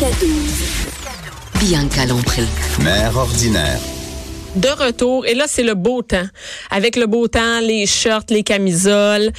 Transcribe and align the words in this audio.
Jusqu'à 0.00 0.16
12. 0.24 0.30
Bianca 1.60 2.06
Lompré. 2.06 2.42
Mère 2.82 3.14
ordinaire 3.18 3.78
de 4.56 4.68
retour. 4.68 5.26
Et 5.26 5.34
là, 5.34 5.44
c'est 5.46 5.62
le 5.62 5.74
beau 5.74 6.02
temps. 6.02 6.26
Avec 6.70 6.96
le 6.96 7.06
beau 7.06 7.28
temps, 7.28 7.60
les 7.60 7.86
shorts, 7.86 8.24
les 8.30 8.42
camisoles. 8.42 9.30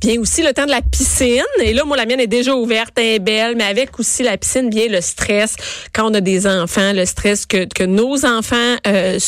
Vient 0.00 0.20
aussi 0.20 0.42
le 0.42 0.52
temps 0.52 0.66
de 0.66 0.70
la 0.70 0.80
piscine. 0.80 1.42
Et 1.60 1.72
là, 1.72 1.84
moi, 1.84 1.96
la 1.96 2.06
mienne 2.06 2.20
est 2.20 2.28
déjà 2.28 2.54
ouverte, 2.54 2.92
elle 2.96 3.04
est 3.04 3.18
belle. 3.18 3.56
Mais 3.56 3.64
avec 3.64 3.98
aussi 3.98 4.22
la 4.22 4.36
piscine, 4.36 4.70
vient 4.70 4.86
le 4.86 5.00
stress. 5.00 5.56
Quand 5.92 6.08
on 6.08 6.14
a 6.14 6.20
des 6.20 6.46
enfants, 6.46 6.92
le 6.92 7.04
stress 7.04 7.46
que, 7.46 7.64
que 7.66 7.82
nos 7.82 8.24
enfants, 8.24 8.76
euh, 8.86 9.18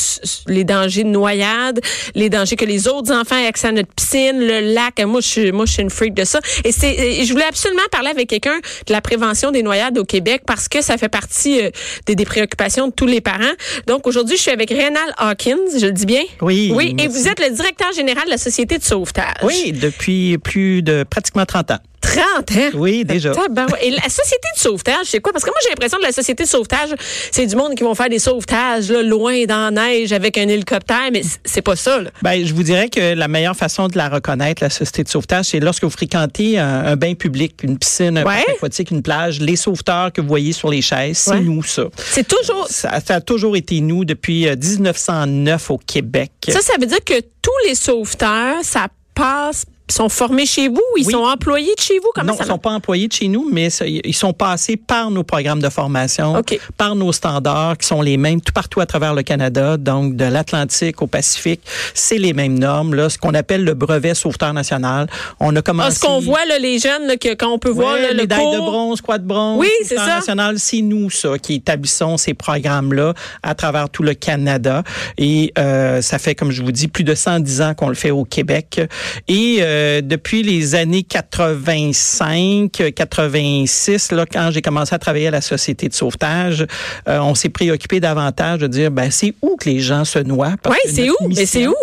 les 0.46 0.62
dangers 0.62 1.02
de 1.02 1.09
noyade, 1.09 1.80
les 2.15 2.30
dangers 2.30 2.55
que 2.55 2.65
les 2.65 2.87
autres 2.87 3.12
enfants 3.12 3.37
aient 3.37 3.48
accès 3.48 3.69
à 3.69 3.73
notre 3.73 3.93
piscine, 3.93 4.38
le 4.38 4.73
lac. 4.73 5.01
Moi, 5.05 5.20
je 5.20 5.27
suis, 5.27 5.52
moi, 5.52 5.66
je 5.66 5.73
suis 5.73 5.83
une 5.83 5.91
freak 5.91 6.15
de 6.15 6.24
ça. 6.24 6.38
Et 6.62 6.71
c'est, 6.71 7.24
je 7.24 7.32
voulais 7.32 7.46
absolument 7.46 7.82
parler 7.91 8.10
avec 8.10 8.29
quelqu'un 8.29 8.59
de 8.87 8.93
la 8.93 9.01
prévention 9.01 9.51
des 9.51 9.65
noyades 9.65 9.98
au 9.98 10.05
Québec 10.05 10.43
parce 10.46 10.68
que 10.68 10.82
ça 10.82 10.96
fait 10.98 11.09
partie 11.09 11.60
euh, 11.60 11.71
des, 12.07 12.15
des, 12.15 12.24
préoccupations 12.24 12.87
de 12.87 12.93
tous 12.93 13.07
les 13.07 13.21
parents. 13.21 13.55
Donc, 13.88 14.07
aujourd'hui, 14.07 14.37
je 14.37 14.43
suis 14.43 14.52
avec 14.52 14.71
Rénal 14.71 15.15
Hawkins, 15.18 15.57
je 15.77 15.87
le 15.87 15.93
dis 15.93 16.07
bien? 16.07 16.23
Oui. 16.43 16.71
Oui, 16.73 16.95
et 16.99 17.09
vous 17.09 17.27
êtes 17.27 17.40
le 17.40 17.51
directeur 17.51 17.93
général 17.93 18.27
de 18.27 18.30
la 18.30 18.38
Société 18.38 18.79
de 18.79 18.84
sauvetage. 18.84 19.43
Oui, 19.43 19.73
depuis 19.73 20.38
plus 20.38 20.60
de 20.83 21.05
pratiquement 21.05 21.47
30 21.47 21.73
ans. 21.73 21.79
30 22.01 22.53
ans. 22.53 22.71
Oui, 22.75 23.05
déjà. 23.05 23.33
Et 23.83 23.91
la 23.91 24.09
société 24.09 24.49
de 24.55 24.61
sauvetage, 24.61 25.07
c'est 25.07 25.21
quoi? 25.21 25.33
Parce 25.33 25.45
que 25.45 25.51
moi, 25.51 25.59
j'ai 25.63 25.69
l'impression 25.69 25.99
que 25.99 26.02
la 26.02 26.13
société 26.13 26.45
de 26.45 26.49
sauvetage, 26.49 26.91
c'est 27.30 27.47
du 27.47 27.57
monde 27.57 27.75
qui 27.75 27.85
vont 27.85 27.95
faire 27.95 28.09
des 28.09 28.19
sauvetages 28.19 28.91
là, 28.91 29.02
loin 29.02 29.45
dans 29.45 29.73
la 29.75 29.89
neige 29.89 30.13
avec 30.13 30.39
un 30.39 30.49
hélicoptère, 30.49 31.11
mais 31.13 31.23
c'est 31.45 31.63
pas 31.63 31.77
ça. 31.77 32.01
Là. 32.01 32.11
Ben, 32.23 32.45
je 32.45 32.55
vous 32.55 32.63
dirais 32.63 32.89
que 32.89 33.15
la 33.15 33.29
meilleure 33.29 33.57
façon 33.57 33.89
de 33.89 33.97
la 33.97 34.09
reconnaître, 34.09 34.63
la 34.63 34.71
société 34.71 35.05
de 35.05 35.09
sauvetage, 35.09 35.47
c'est 35.47 35.61
lorsque 35.61 35.85
vous 35.85 35.91
fréquentez 35.91 36.59
un, 36.59 36.97
bain 36.97 37.15
public, 37.15 37.63
une 37.63 37.79
piscine, 37.79 38.19
un 38.19 38.24
parc 38.24 38.49
aquatique, 38.49 38.91
une 38.91 39.02
plage, 39.02 39.41
les 39.41 39.57
sauveteurs 39.57 40.13
que 40.13 40.21
vous 40.21 40.29
voyez 40.29 40.52
sur 40.52 40.71
les 40.71 40.83
chaises, 40.83 41.19
c'est 41.19 41.41
nous, 41.41 41.63
ça. 41.63 41.85
C'est 41.97 42.27
toujours... 42.27 42.67
Ça, 42.69 42.99
ça, 43.01 43.17
a 43.17 43.21
toujours 43.21 43.57
été 43.57 43.80
nous 43.80 44.05
depuis 44.05 44.47
1909 44.47 45.71
euh, 45.71 45.74
au 45.74 45.79
Québec. 45.79 46.33
Ça, 46.49 46.61
ça 46.61 46.74
veut 46.80 46.87
dire 46.87 47.05
que 47.05 47.21
tous 47.43 47.69
les 47.69 47.74
sauveteurs, 47.74 48.59
ça 48.63 48.89
passe 49.15 49.67
sont 49.93 50.09
formés 50.09 50.46
chez 50.46 50.69
vous? 50.69 50.80
Ils 50.96 51.10
sont 51.10 51.24
employés 51.24 51.74
de 51.77 51.80
chez 51.80 51.99
vous? 51.99 52.10
Comment 52.15 52.33
non, 52.33 52.38
ils 52.38 52.43
ne 52.43 52.49
sont 52.49 52.59
pas 52.59 52.71
employés 52.71 53.09
de 53.09 53.13
chez 53.13 53.29
nous, 53.29 53.49
mais 53.51 53.69
ils 53.85 54.15
sont 54.15 54.33
passés 54.33 54.77
par 54.77 55.10
nos 55.10 55.23
programmes 55.23 55.60
de 55.60 55.69
formation, 55.69 56.43
par 56.77 56.95
nos 56.95 57.13
standards 57.13 57.79
qui 57.79 57.87
sont 57.87 58.02
les 58.02 58.16
mêmes 58.16 58.41
tout 58.41 58.52
partout 58.52 58.80
à 58.80 58.87
travers 58.87 59.15
le 59.15 59.23
Canada, 59.23 59.77
donc 59.77 60.16
de 60.16 60.24
l'Atlantique 60.24 61.02
au 61.02 61.07
Pacifique. 61.07 61.61
C'est 61.95 62.18
les 62.18 62.33
mêmes 62.33 62.59
normes, 62.59 62.95
là, 62.95 63.09
ce 63.09 63.18
qu'on 63.18 63.35
appelle 63.35 63.65
le 63.65 63.74
brevet 63.74 64.15
sauveteur 64.15 64.53
national. 64.53 65.09
On 65.38 65.55
a 65.56 65.62
commencé... 65.62 65.88
Ah, 65.88 65.94
ce 65.94 66.00
qu'on 66.00 66.21
voit, 66.21 66.44
là, 66.47 66.59
les 66.59 66.78
jeunes, 66.78 67.06
là, 67.06 67.16
que, 67.16 67.34
quand 67.34 67.49
on 67.49 67.59
peut 67.59 67.71
voir 67.71 67.97
le 67.97 68.15
médaille 68.16 68.53
de 68.53 68.59
bronze, 68.59 69.00
croix 69.00 69.19
de 69.19 69.27
bronze, 69.27 69.59
oui, 69.61 69.71
c'est 69.84 69.97
ça. 69.97 70.06
national, 70.06 70.59
c'est 70.59 70.83
nous, 70.83 71.11
ça, 71.11 71.38
qui 71.38 71.55
établissons 71.55 72.16
ces 72.16 72.34
programmes-là 72.34 73.15
à 73.43 73.55
travers 73.55 73.88
tout 73.88 74.03
le 74.03 74.15
Canada. 74.15 74.83
Et 75.19 75.53
euh, 75.59 76.00
ça 76.03 76.19
fait, 76.19 76.34
comme 76.34 76.50
je 76.50 76.62
vous 76.62 76.72
dis, 76.72 76.88
plus 76.88 77.05
de 77.05 77.15
110 77.15 77.62
ans 77.62 77.75
qu'on 77.75 77.89
le 77.89 77.95
fait 77.95 78.11
au 78.11 78.25
Québec. 78.25 78.81
Et 79.28 79.59
euh, 79.61 79.80
euh, 79.81 80.01
depuis 80.03 80.43
les 80.43 80.75
années 80.75 81.03
85, 81.03 82.93
86, 82.95 84.13
là, 84.13 84.27
quand 84.27 84.51
j'ai 84.53 84.61
commencé 84.61 84.95
à 84.95 84.99
travailler 84.99 85.29
à 85.29 85.31
la 85.31 85.41
société 85.41 85.89
de 85.89 85.95
sauvetage, 85.95 86.67
euh, 87.09 87.19
on 87.21 87.35
s'est 87.35 87.49
préoccupé 87.49 87.99
davantage 88.01 88.59
de 88.61 88.67
dire, 88.67 88.91
ben, 88.91 89.11
c'est 89.11 89.35
où 89.41 89.57
que 89.57 89.69
les 89.69 89.81
gens 89.81 90.05
se 90.05 90.19
noient? 90.19 90.57
Oui, 90.69 90.77
c'est 90.87 91.09
où? 91.09 91.17
Mais 91.29 91.47
c'est 91.47 91.67
où? 91.67 91.75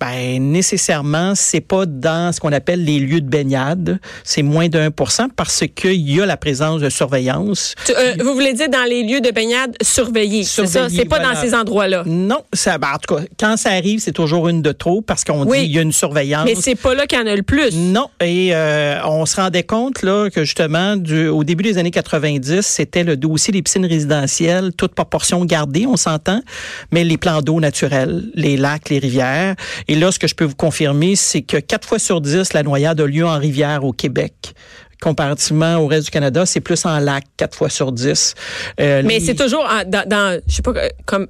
Ben, 0.00 0.52
nécessairement, 0.52 1.34
c'est 1.34 1.60
pas 1.60 1.86
dans 1.86 2.32
ce 2.32 2.40
qu'on 2.40 2.52
appelle 2.52 2.84
les 2.84 2.98
lieux 2.98 3.20
de 3.20 3.28
baignade. 3.28 3.98
C'est 4.24 4.42
moins 4.42 4.68
pour 4.94 5.10
cent 5.10 5.28
parce 5.34 5.64
qu'il 5.74 6.10
y 6.10 6.20
a 6.20 6.26
la 6.26 6.36
présence 6.36 6.80
de 6.80 6.90
surveillance. 6.90 7.74
Euh, 7.90 8.14
vous 8.20 8.34
voulez 8.34 8.52
dire 8.52 8.68
dans 8.68 8.84
les 8.84 9.02
lieux 9.02 9.20
de 9.20 9.30
baignade 9.30 9.74
surveillés? 9.82 10.44
C'est 10.44 10.66
ça? 10.66 10.88
C'est 10.88 11.06
pas 11.06 11.18
dans 11.18 11.34
ces 11.34 11.54
endroits-là? 11.54 12.02
Non. 12.06 12.42
Ça, 12.52 12.78
ben, 12.78 12.88
en 12.94 12.98
tout 12.98 13.14
cas, 13.14 13.22
quand 13.38 13.56
ça 13.56 13.70
arrive, 13.70 14.00
c'est 14.00 14.12
toujours 14.12 14.48
une 14.48 14.62
de 14.62 14.72
trop 14.72 15.00
parce 15.00 15.24
qu'on 15.24 15.44
dit 15.44 15.58
qu'il 15.60 15.72
y 15.72 15.78
a 15.78 15.82
une 15.82 15.92
surveillance. 15.92 16.44
Mais 16.44 16.54
c'est 16.54 16.74
pas 16.74 16.94
là 16.94 17.06
qu'il 17.06 17.18
y 17.18 17.22
en 17.22 17.26
a 17.26 17.34
le 17.34 17.42
plus. 17.42 17.74
Non. 17.74 18.08
Et 18.20 18.54
euh, 18.54 19.00
on 19.04 19.24
se 19.24 19.36
rendait 19.36 19.62
compte 19.62 20.02
là 20.02 20.28
que 20.30 20.44
justement, 20.44 20.96
du, 20.96 21.28
au 21.28 21.44
début 21.44 21.64
des 21.64 21.78
années 21.78 21.90
90, 21.90 22.60
c'était 22.62 23.04
le 23.04 23.16
dossier 23.16 23.52
des 23.52 23.62
piscines 23.62 23.86
résidentielles, 23.86 24.72
toute 24.76 24.94
proportion 24.94 25.44
gardée, 25.44 25.86
on 25.86 25.96
s'entend, 25.96 26.40
mais 26.92 27.04
les 27.04 27.16
plans 27.16 27.40
d'eau 27.40 27.60
naturels, 27.60 28.24
les 28.34 28.56
lacs, 28.56 28.90
les 28.90 28.98
rivières. 28.98 29.54
Et 29.88 29.94
là, 29.94 30.10
ce 30.10 30.18
que 30.18 30.26
je 30.26 30.34
peux 30.34 30.44
vous 30.44 30.56
confirmer, 30.56 31.14
c'est 31.14 31.42
que 31.42 31.58
quatre 31.58 31.86
fois 31.86 31.98
sur 31.98 32.20
dix, 32.20 32.52
la 32.52 32.62
noyade 32.62 33.00
a 33.00 33.06
lieu 33.06 33.24
en 33.24 33.38
rivière 33.38 33.84
au 33.84 33.92
Québec 33.92 34.54
comparativement 35.00 35.76
au 35.76 35.86
reste 35.86 36.06
du 36.06 36.10
Canada, 36.10 36.46
c'est 36.46 36.60
plus 36.60 36.84
en 36.86 36.98
lac, 36.98 37.24
quatre 37.36 37.56
fois 37.56 37.68
sur 37.68 37.92
dix. 37.92 38.34
Euh, 38.80 39.02
mais 39.04 39.20
c'est 39.20 39.34
toujours 39.34 39.68
dans, 39.86 40.08
dans, 40.08 40.40
je 40.48 40.54
sais 40.54 40.62
pas, 40.62 40.72
euh, 40.76 40.88
comme, 41.04 41.26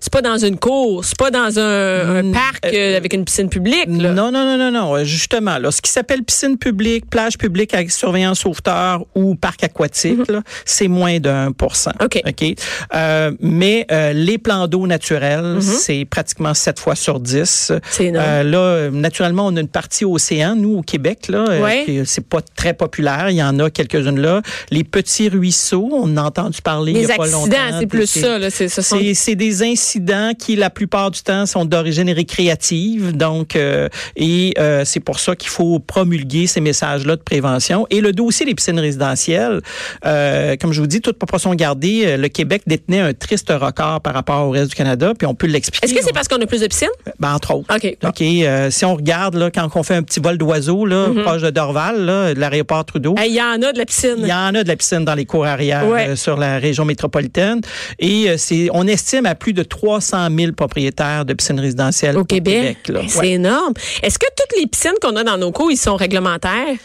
c'est 0.00 0.12
pas 0.12 0.22
dans 0.22 0.38
une 0.38 0.58
cour, 0.58 1.04
c'est 1.04 1.16
pas 1.16 1.30
dans 1.30 1.58
un, 1.58 2.22
mm, 2.22 2.32
parc 2.32 2.66
euh, 2.66 2.96
avec 2.96 3.12
une 3.12 3.24
piscine 3.24 3.48
publique. 3.48 3.86
Là. 3.86 4.12
Non, 4.12 4.32
non, 4.32 4.44
non, 4.44 4.58
non, 4.58 4.70
non. 4.70 5.04
Justement, 5.04 5.58
là, 5.58 5.70
ce 5.70 5.80
qui 5.80 5.90
s'appelle 5.90 6.22
piscine 6.22 6.58
publique, 6.58 7.08
plage 7.08 7.38
publique 7.38 7.72
avec 7.74 7.90
surveillance 7.90 8.40
sauveteur 8.40 9.04
ou 9.14 9.34
parc 9.34 9.64
aquatique, 9.64 10.18
mm-hmm. 10.18 10.42
c'est 10.64 10.88
moins 10.88 11.18
d'un 11.20 11.52
pour 11.52 11.76
cent. 11.76 11.92
OK. 12.00 12.20
OK? 12.26 12.54
mais 13.40 13.86
les 14.14 14.38
plans 14.38 14.66
d'eau 14.66 14.86
naturels, 14.86 15.58
mm-hmm. 15.58 15.60
c'est 15.60 16.04
pratiquement 16.04 16.54
sept 16.54 16.78
fois 16.78 16.96
sur 16.96 17.20
dix. 17.20 17.72
C'est 17.90 18.06
énorme. 18.06 18.42
là, 18.42 18.90
naturellement, 18.90 19.46
on 19.46 19.56
a 19.56 19.60
une 19.60 19.68
partie 19.68 20.04
océan, 20.04 20.56
nous, 20.56 20.78
au 20.78 20.82
Québec, 20.82 21.28
là. 21.28 21.60
Ouais. 21.60 22.02
c'est 22.04 22.26
pas 22.26 22.40
très 22.56 22.74
populaire 22.74 22.87
il 22.98 23.36
y 23.36 23.42
en 23.42 23.58
a 23.58 23.70
quelques-unes 23.70 24.20
là. 24.20 24.42
Les 24.70 24.84
petits 24.84 25.28
ruisseaux, 25.28 25.88
on 25.92 26.16
a 26.16 26.22
entendu 26.22 26.60
parler 26.62 26.92
il 26.92 27.02
y 27.02 27.12
a 27.12 27.16
pas 27.16 27.26
longtemps. 27.26 27.56
c'est 27.78 27.86
plus 27.86 28.06
ça. 28.06 28.38
C'est 28.50 29.34
des 29.34 29.62
incidents 29.62 30.32
qui, 30.38 30.56
la 30.56 30.70
plupart 30.70 31.10
du 31.10 31.20
temps, 31.22 31.46
sont 31.46 31.64
d'origine 31.64 32.10
récréative. 32.10 33.16
Donc, 33.16 33.56
euh, 33.56 33.88
et 34.16 34.54
euh, 34.58 34.84
c'est 34.84 35.00
pour 35.00 35.18
ça 35.18 35.36
qu'il 35.36 35.50
faut 35.50 35.78
promulguer 35.78 36.46
ces 36.46 36.60
messages-là 36.60 37.16
de 37.16 37.22
prévention. 37.22 37.86
Et 37.90 38.00
le 38.00 38.12
dossier 38.12 38.46
des 38.46 38.54
piscines 38.54 38.78
résidentielles, 38.78 39.60
euh, 40.04 40.56
comme 40.60 40.72
je 40.72 40.80
vous 40.80 40.86
dis, 40.86 41.00
toute 41.00 41.18
proportion 41.18 41.54
gardée, 41.54 42.16
le 42.16 42.28
Québec 42.28 42.62
détenait 42.66 43.00
un 43.00 43.14
triste 43.14 43.50
record 43.50 44.00
par 44.00 44.14
rapport 44.14 44.48
au 44.48 44.50
reste 44.50 44.70
du 44.70 44.76
Canada, 44.76 45.12
puis 45.16 45.26
on 45.26 45.34
peut 45.34 45.46
l'expliquer. 45.46 45.86
Est-ce 45.86 45.94
que 45.94 46.04
c'est 46.04 46.12
parce 46.12 46.28
qu'on 46.28 46.40
a 46.40 46.46
plus 46.46 46.60
de 46.60 46.66
piscines? 46.66 46.88
Ben, 47.18 47.34
entre 47.34 47.54
autres. 47.54 47.74
OK. 47.74 47.96
OK. 48.04 48.70
si 48.70 48.84
on 48.84 48.94
regarde, 48.94 49.34
là, 49.34 49.50
quand 49.50 49.68
on 49.74 49.82
fait 49.82 49.94
un 49.94 50.02
petit 50.02 50.20
vol 50.20 50.38
d'oiseau, 50.38 50.86
là, 50.86 51.08
mm-hmm. 51.08 51.22
proche 51.22 51.42
de 51.42 51.50
Dorval, 51.50 52.04
là, 52.04 52.34
de 52.34 52.40
l'aéroport 52.40 52.77
Trudeau. 52.84 53.14
Il 53.24 53.32
y 53.32 53.42
en 53.42 53.62
a 53.62 53.72
de 53.72 53.78
la 53.78 53.84
piscine. 53.84 54.16
Il 54.18 54.26
y 54.26 54.32
en 54.32 54.54
a 54.54 54.62
de 54.62 54.68
la 54.68 54.76
piscine 54.76 55.04
dans 55.04 55.14
les 55.14 55.26
cours 55.26 55.46
arrière 55.46 55.84
euh, 55.84 56.16
sur 56.16 56.36
la 56.36 56.58
région 56.58 56.84
métropolitaine. 56.84 57.60
Et 57.98 58.28
euh, 58.28 58.36
c'est, 58.36 58.68
on 58.72 58.86
estime 58.86 59.26
à 59.26 59.34
plus 59.34 59.52
de 59.52 59.62
300 59.62 60.28
000 60.36 60.52
propriétaires 60.52 61.24
de 61.24 61.34
piscines 61.34 61.60
résidentielles 61.60 62.16
au, 62.16 62.24
Québec. 62.24 62.78
c'est 63.08 63.30
énorme. 63.30 63.74
Est-ce 64.02 64.18
que 64.18 64.26
toutes 64.36 64.58
les 64.60 64.66
piscines 64.66 64.94
qu'on 65.02 65.16
a 65.16 65.24
dans 65.24 65.38
nos 65.38 65.52
cours, 65.52 65.70
ils 65.70 65.76
sont 65.76 65.96
réglementaires? 65.96 66.76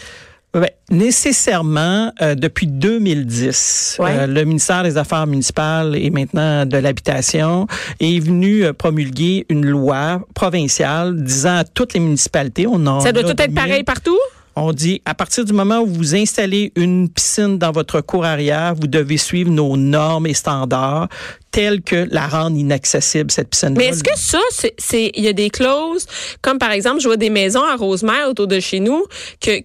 Ben, 0.53 0.69
nécessairement, 0.91 2.11
euh, 2.21 2.35
depuis 2.35 2.67
2010, 2.67 3.97
le 4.27 4.43
ministère 4.43 4.83
des 4.83 4.97
Affaires 4.97 5.25
municipales 5.25 5.95
et 5.95 6.11
maintenant 6.11 6.67
de 6.67 6.77
l'habitation 6.77 7.65
est 7.99 8.19
venu 8.19 8.71
promulguer 8.73 9.47
une 9.49 9.65
loi 9.65 10.21
provinciale 10.35 11.23
disant 11.23 11.57
à 11.57 11.63
toutes 11.63 11.95
les 11.95 11.99
municipalités, 11.99 12.67
on 12.67 12.85
a... 12.85 12.99
Ça 13.01 13.11
doit 13.11 13.23
tout 13.23 13.41
être 13.41 13.55
pareil 13.55 13.83
partout? 13.83 14.19
On 14.55 14.71
dit, 14.71 15.01
à 15.05 15.15
partir 15.15 15.45
du 15.45 15.53
moment 15.53 15.79
où 15.79 15.87
vous 15.87 16.15
installez 16.15 16.71
une 16.75 17.09
piscine 17.09 17.57
dans 17.57 17.71
votre 17.71 18.01
cour 18.01 18.23
arrière, 18.23 18.75
vous 18.75 18.87
devez 18.87 19.17
suivre 19.17 19.49
nos 19.49 19.75
normes 19.77 20.27
et 20.27 20.33
standards 20.35 21.09
tel 21.53 21.81
que 21.83 22.07
la 22.11 22.27
rendre 22.27 22.57
inaccessible, 22.57 23.29
cette 23.31 23.47
piscine 23.49 23.75
Mais 23.77 23.85
est-ce 23.85 24.03
que 24.03 24.17
ça, 24.17 24.39
c'est- 24.77 25.11
il 25.15 25.23
y 25.23 25.27
a 25.27 25.33
des 25.33 25.49
clauses, 25.51 26.05
comme 26.41 26.57
par 26.57 26.71
exemple, 26.71 26.99
je 26.99 27.07
vois 27.07 27.15
des 27.15 27.29
maisons 27.29 27.63
à 27.63 27.75
Rosemère 27.75 28.27
autour 28.27 28.47
de 28.47 28.59
chez 28.59 28.79
nous, 28.79 29.05
que, 29.39 29.61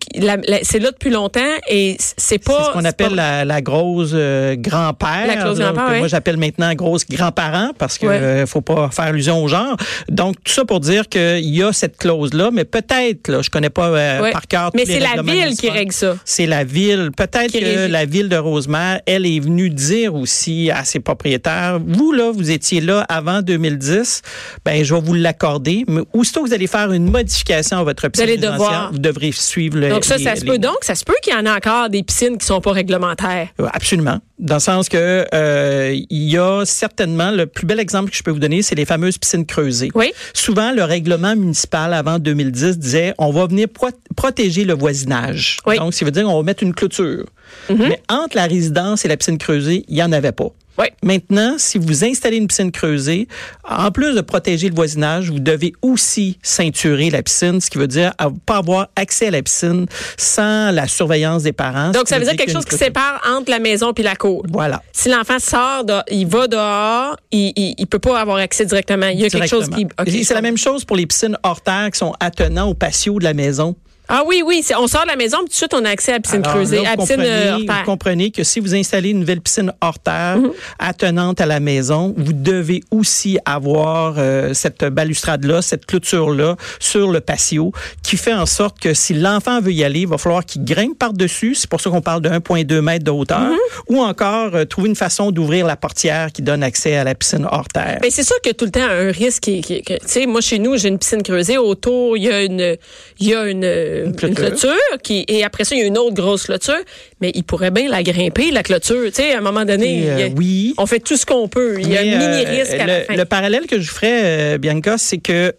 c'est 0.62 0.79
là 0.81 0.90
depuis 0.90 1.11
longtemps 1.11 1.40
et 1.69 1.96
c'est 2.19 2.38
pas. 2.38 2.58
C'est 2.58 2.64
ce 2.67 2.73
qu'on 2.75 2.85
appelle 2.85 3.08
pas- 3.08 3.14
la, 3.17 3.44
la 3.46 3.61
grosse 3.62 4.11
euh, 4.12 4.55
grand-père. 4.56 5.26
La 5.26 5.37
clause 5.37 5.58
grand-père, 5.58 5.88
ouais. 5.88 5.99
Moi, 5.99 6.08
j'appelle 6.08 6.37
maintenant 6.37 6.73
grosse 6.75 7.06
grand-parent 7.08 7.70
parce 7.79 7.96
que 7.99 8.06
Ouais. 8.06 8.19
euh, 8.20 8.46
faut 8.46 8.61
pas 8.61 8.91
faire 8.91 9.06
allusion 9.06 9.43
au 9.43 9.49
genre. 9.49 9.76
Donc, 10.11 10.37
tout 10.44 10.52
ça 10.52 10.64
pour 10.67 10.81
dire 10.81 11.08
qu'il 11.08 11.41
y 11.55 11.62
a 11.62 11.73
cette 11.73 11.96
clause-là, 11.96 12.50
mais 12.52 12.64
peut-être, 12.67 13.29
là, 13.29 13.41
je 13.41 13.49
connais 13.49 13.70
pas 13.70 13.88
euh, 13.88 14.20
Ouais. 14.23 14.31
par 14.32 14.46
cœur 14.46 14.70
Mais 14.75 14.82
tous 14.82 14.88
les 14.88 14.94
c'est 14.94 15.00
la 15.17 15.23
ville 15.23 15.56
qui 15.56 15.70
règle 15.70 15.93
ça. 15.93 16.17
C'est 16.26 16.46
la 16.46 16.64
ville. 16.64 17.11
Peut-être 17.17 17.50
que 17.52 17.58
régit. 17.64 17.91
la 17.91 18.05
ville 18.05 18.29
de 18.29 18.37
Rosemère, 18.37 19.00
elle 19.06 19.25
est 19.25 19.41
venue 19.41 19.70
dire 19.70 20.14
aussi 20.14 20.70
à 20.70 20.84
ses 20.84 21.00
propriétaires, 21.00 21.77
vous 21.86 22.12
là, 22.12 22.30
vous 22.32 22.50
étiez 22.50 22.80
là 22.80 23.04
avant 23.08 23.42
2010, 23.42 24.22
ben 24.64 24.84
je 24.84 24.94
vais 24.94 25.00
vous 25.00 25.14
l'accorder, 25.14 25.84
mais 25.88 26.02
aussitôt 26.12 26.42
que 26.42 26.48
vous 26.48 26.54
allez 26.54 26.66
faire 26.66 26.92
une 26.92 27.10
modification 27.10 27.78
à 27.78 27.84
votre 27.84 28.08
piscine 28.08 28.25
allez 28.25 28.32
résidentielle, 28.36 28.58
devoir. 28.69 28.92
vous 28.92 28.98
devrez 28.98 29.32
suivre 29.32 29.78
le. 29.78 29.88
Donc 29.90 30.04
ça, 30.04 30.16
les- 30.16 30.25
ça 30.25 30.36
se 30.36 30.42
les- 30.44 30.46
peut. 30.52 30.58
Donc, 30.58 30.78
ça 30.82 30.94
se 30.94 31.04
peut 31.04 31.14
qu'il 31.22 31.32
y 31.32 31.36
en 31.36 31.46
a 31.46 31.56
encore 31.56 31.88
des 31.90 32.02
piscines 32.02 32.38
qui 32.38 32.46
sont 32.46 32.60
pas 32.60 32.72
réglementaires. 32.72 33.48
Euh, 33.60 33.66
Absolument. 33.72 34.19
Dans 34.38 34.54
le 34.56 34.60
sens 34.60 34.88
que 34.88 35.26
euh, 35.34 35.96
il 36.10 36.30
y 36.30 36.38
a 36.38 36.64
certainement 36.64 37.30
le 37.32 37.46
plus 37.46 37.66
bel 37.66 37.81
exemple 37.81 38.10
que 38.10 38.16
je 38.16 38.22
peux 38.22 38.31
vous 38.31 38.38
donner, 38.38 38.62
c'est 38.62 38.76
les 38.76 38.84
fameuses 38.84 39.19
piscines 39.19 39.44
creusées. 39.46 39.90
Oui. 39.94 40.12
Souvent, 40.32 40.70
le 40.72 40.84
règlement 40.84 41.34
municipal 41.34 41.92
avant 41.92 42.19
2010 42.20 42.78
disait 42.78 43.14
on 43.19 43.32
va 43.32 43.46
venir 43.46 43.69
pro- 43.69 43.88
protéger 44.16 44.64
le 44.64 44.74
voisinage. 44.74 45.58
Oui. 45.66 45.74
Mm-hmm. 45.74 45.78
Donc, 45.78 45.94
ça 45.94 46.04
veut 46.04 46.10
dire 46.12 46.28
on 46.28 46.36
va 46.36 46.42
mettre 46.44 46.62
une 46.62 46.74
clôture. 46.74 47.24
Mais 47.70 48.00
entre 48.08 48.36
la 48.36 48.44
résidence 48.44 49.04
et 49.04 49.08
la 49.08 49.16
piscine 49.16 49.38
creusée, 49.38 49.84
il 49.88 49.94
n'y 49.94 50.02
en 50.02 50.12
avait 50.12 50.32
pas. 50.32 50.50
Oui. 50.78 50.86
Maintenant, 51.02 51.54
si 51.58 51.78
vous 51.78 52.04
installez 52.04 52.36
une 52.36 52.46
piscine 52.46 52.70
creusée, 52.70 53.26
en 53.69 53.90
plus 53.90 54.14
de 54.14 54.20
protéger 54.20 54.69
le 54.69 54.75
voisinage, 54.75 55.30
vous 55.30 55.40
devez 55.40 55.72
aussi 55.82 56.38
ceinturer 56.42 57.10
la 57.10 57.22
piscine, 57.22 57.60
ce 57.60 57.69
qui 57.70 57.78
veut 57.78 57.86
dire 57.88 58.12
à- 58.19 58.28
pas 58.46 58.58
avoir 58.58 58.88
accès 58.96 59.26
à 59.28 59.30
la 59.32 59.42
piscine 59.42 59.86
sans 60.16 60.70
la 60.70 60.86
surveillance 60.86 61.42
des 61.42 61.52
parents. 61.52 61.90
Donc, 61.90 62.08
ça 62.08 62.19
veut 62.19 62.25
dire 62.25 62.36
quelque 62.36 62.52
chose 62.52 62.64
qui 62.64 62.76
sépare 62.76 63.20
entre 63.28 63.50
la 63.50 63.58
maison 63.58 63.92
puis 63.92 64.04
la 64.04 64.16
cour. 64.16 64.44
Voilà. 64.52 64.82
Si 64.92 65.08
l'enfant 65.08 65.38
sort, 65.38 65.84
de- 65.84 66.00
il 66.12 66.26
va 66.26 66.46
dehors, 66.46 67.16
il, 67.31 67.52
il, 67.56 67.74
il 67.78 67.86
peut 67.86 67.98
pas 67.98 68.20
avoir 68.20 68.36
accès 68.38 68.64
directement. 68.64 69.06
Il 69.08 69.20
y 69.20 69.24
a 69.24 69.31
quelque 69.31 69.46
chose 69.48 69.64
qui. 69.69 69.84
Directement. 69.84 70.02
ok, 70.06 70.14
Et 70.14 70.24
c'est 70.24 70.34
la 70.34 70.42
même 70.42 70.56
chose 70.58 70.84
pour 70.84 70.96
les 70.96 71.06
piscines 71.06 71.36
hors 71.42 71.60
terre 71.60 71.88
qui 71.92 71.98
sont 71.98 72.14
attenants 72.20 72.69
au 72.69 72.74
patio 72.74 73.19
de 73.19 73.24
la 73.24 73.34
maison. 73.34 73.74
Ah 74.08 74.22
oui, 74.26 74.43
oui. 74.44 74.64
On 74.78 74.87
sort 74.87 75.02
de 75.02 75.08
la 75.08 75.16
maison, 75.16 75.38
puis 75.38 75.46
tout 75.46 75.50
de 75.50 75.55
suite, 75.55 75.75
on 75.75 75.84
a 75.84 75.90
accès 75.90 76.12
à 76.12 76.14
la 76.16 76.20
piscine 76.20 76.40
Alors 76.43 76.55
creusée, 76.55 76.82
là, 76.82 76.90
vous 76.96 77.02
piscine 77.02 77.16
comprenez, 77.16 77.31
euh, 77.31 77.52
hors 77.52 77.58
vous 77.60 77.64
terre. 77.66 77.82
comprenez 77.84 78.31
que 78.31 78.43
si 78.44 78.60
vous 78.60 78.75
installez 78.75 79.10
une 79.10 79.20
nouvelle 79.20 79.40
piscine 79.40 79.72
hors 79.81 79.99
terre 79.99 80.37
Mhm. 80.38 80.52
attenante 80.78 81.40
à 81.40 81.46
la 81.46 81.60
maison, 81.60 82.14
vous 82.16 82.32
devez 82.32 82.82
aussi 82.90 83.38
avoir 83.44 84.14
euh, 84.19 84.55
cette 84.55 84.84
balustrade-là, 84.84 85.62
cette 85.62 85.87
clôture-là 85.87 86.56
sur 86.81 87.10
le 87.10 87.20
patio 87.20 87.72
qui 88.02 88.16
fait 88.16 88.32
en 88.34 88.46
sorte 88.46 88.78
que 88.81 88.94
si 88.94 89.14
l'enfant 89.14 89.60
veut 89.60 89.72
y 89.72 89.84
aller, 89.84 90.00
il 90.00 90.08
va 90.08 90.19
falloir 90.19 90.44
qu'il 90.44 90.64
grimpe 90.64 90.99
par-dessus. 90.99 91.55
C'est 91.55 91.69
pour 91.69 91.81
ça 91.81 91.90
qu'on 91.90 92.00
parle 92.00 92.22
de 92.22 92.28
1,2 92.31 92.81
mètre 92.81 93.05
de 93.05 93.10
hauteur. 93.10 93.40
Mhm. 93.40 93.56
Ou 93.88 94.00
encore 94.00 94.55
euh, 94.55 94.64
trouver 94.64 94.88
une 94.88 94.96
façon 94.96 95.31
d'ouvrir 95.31 95.66
la 95.66 95.76
portière 95.76 96.32
qui 96.32 96.43
donne 96.43 96.62
accès 96.62 96.96
à 96.96 97.05
la 97.05 97.14
piscine 97.14 97.46
hors 97.50 97.69
terre. 97.69 97.99
Mais 98.02 98.10
c'est 98.10 98.22
sûr 98.25 98.37
a 98.44 98.55
tout 98.55 98.64
le 98.64 98.70
temps 98.70 98.81
un 98.88 99.10
risque. 99.10 99.43
Qui, 99.43 99.60
qui- 99.60 99.82
que- 99.82 99.94
tu 99.94 99.99
sais, 100.06 100.26
moi, 100.26 100.40
chez 100.40 100.58
nous, 100.58 100.76
j'ai 100.76 100.88
une 100.88 100.99
piscine 100.99 101.22
creusée. 101.22 101.58
Autour, 101.58 102.16
il 102.16 102.25
y 102.25 102.31
a 102.31 102.43
une, 102.43 102.76
il 103.20 103.28
y 103.28 103.34
a 103.34 103.44
une, 103.46 103.64
une 104.06 104.14
clôture. 104.16 104.36
clôture. 104.46 104.74
qui, 105.02 105.24
et 105.28 105.44
après 105.44 105.64
ça, 105.64 105.74
il 105.74 105.80
y 105.80 105.82
a 105.82 105.86
une 105.86 105.98
autre 105.98 106.14
grosse 106.14 106.44
clôture. 106.46 106.74
Mais 107.20 107.32
il 107.34 107.42
pourrait 107.44 107.70
bien 107.70 107.88
la 107.88 108.02
grimper, 108.02 108.50
la 108.50 108.62
clôture. 108.62 109.06
Tu 109.06 109.12
sais, 109.22 109.32
à 109.32 109.38
un 109.38 109.40
moment 109.40 109.64
donné, 109.64 110.04
Et, 110.04 110.10
euh, 110.10 110.26
a- 110.26 110.30
oui. 110.36 110.74
on 110.78 110.86
fait 110.86 111.00
tout 111.00 111.16
ce 111.16 111.26
qu'on 111.26 111.48
peut. 111.48 111.76
Il 111.80 111.88
y 111.92 111.96
a 111.96 112.00
un 112.00 112.04
euh, 112.04 112.18
mini-risque 112.42 112.74
à 112.74 112.86
le, 112.86 112.92
la 112.92 113.00
fin. 113.04 113.16
le 113.16 113.24
parallèle 113.24 113.66
que 113.66 113.80
je 113.80 113.90
ferais, 113.90 114.20
euh, 114.54 114.58
Bianca, 114.58 114.96
c'est 114.98 115.18
que 115.18 115.52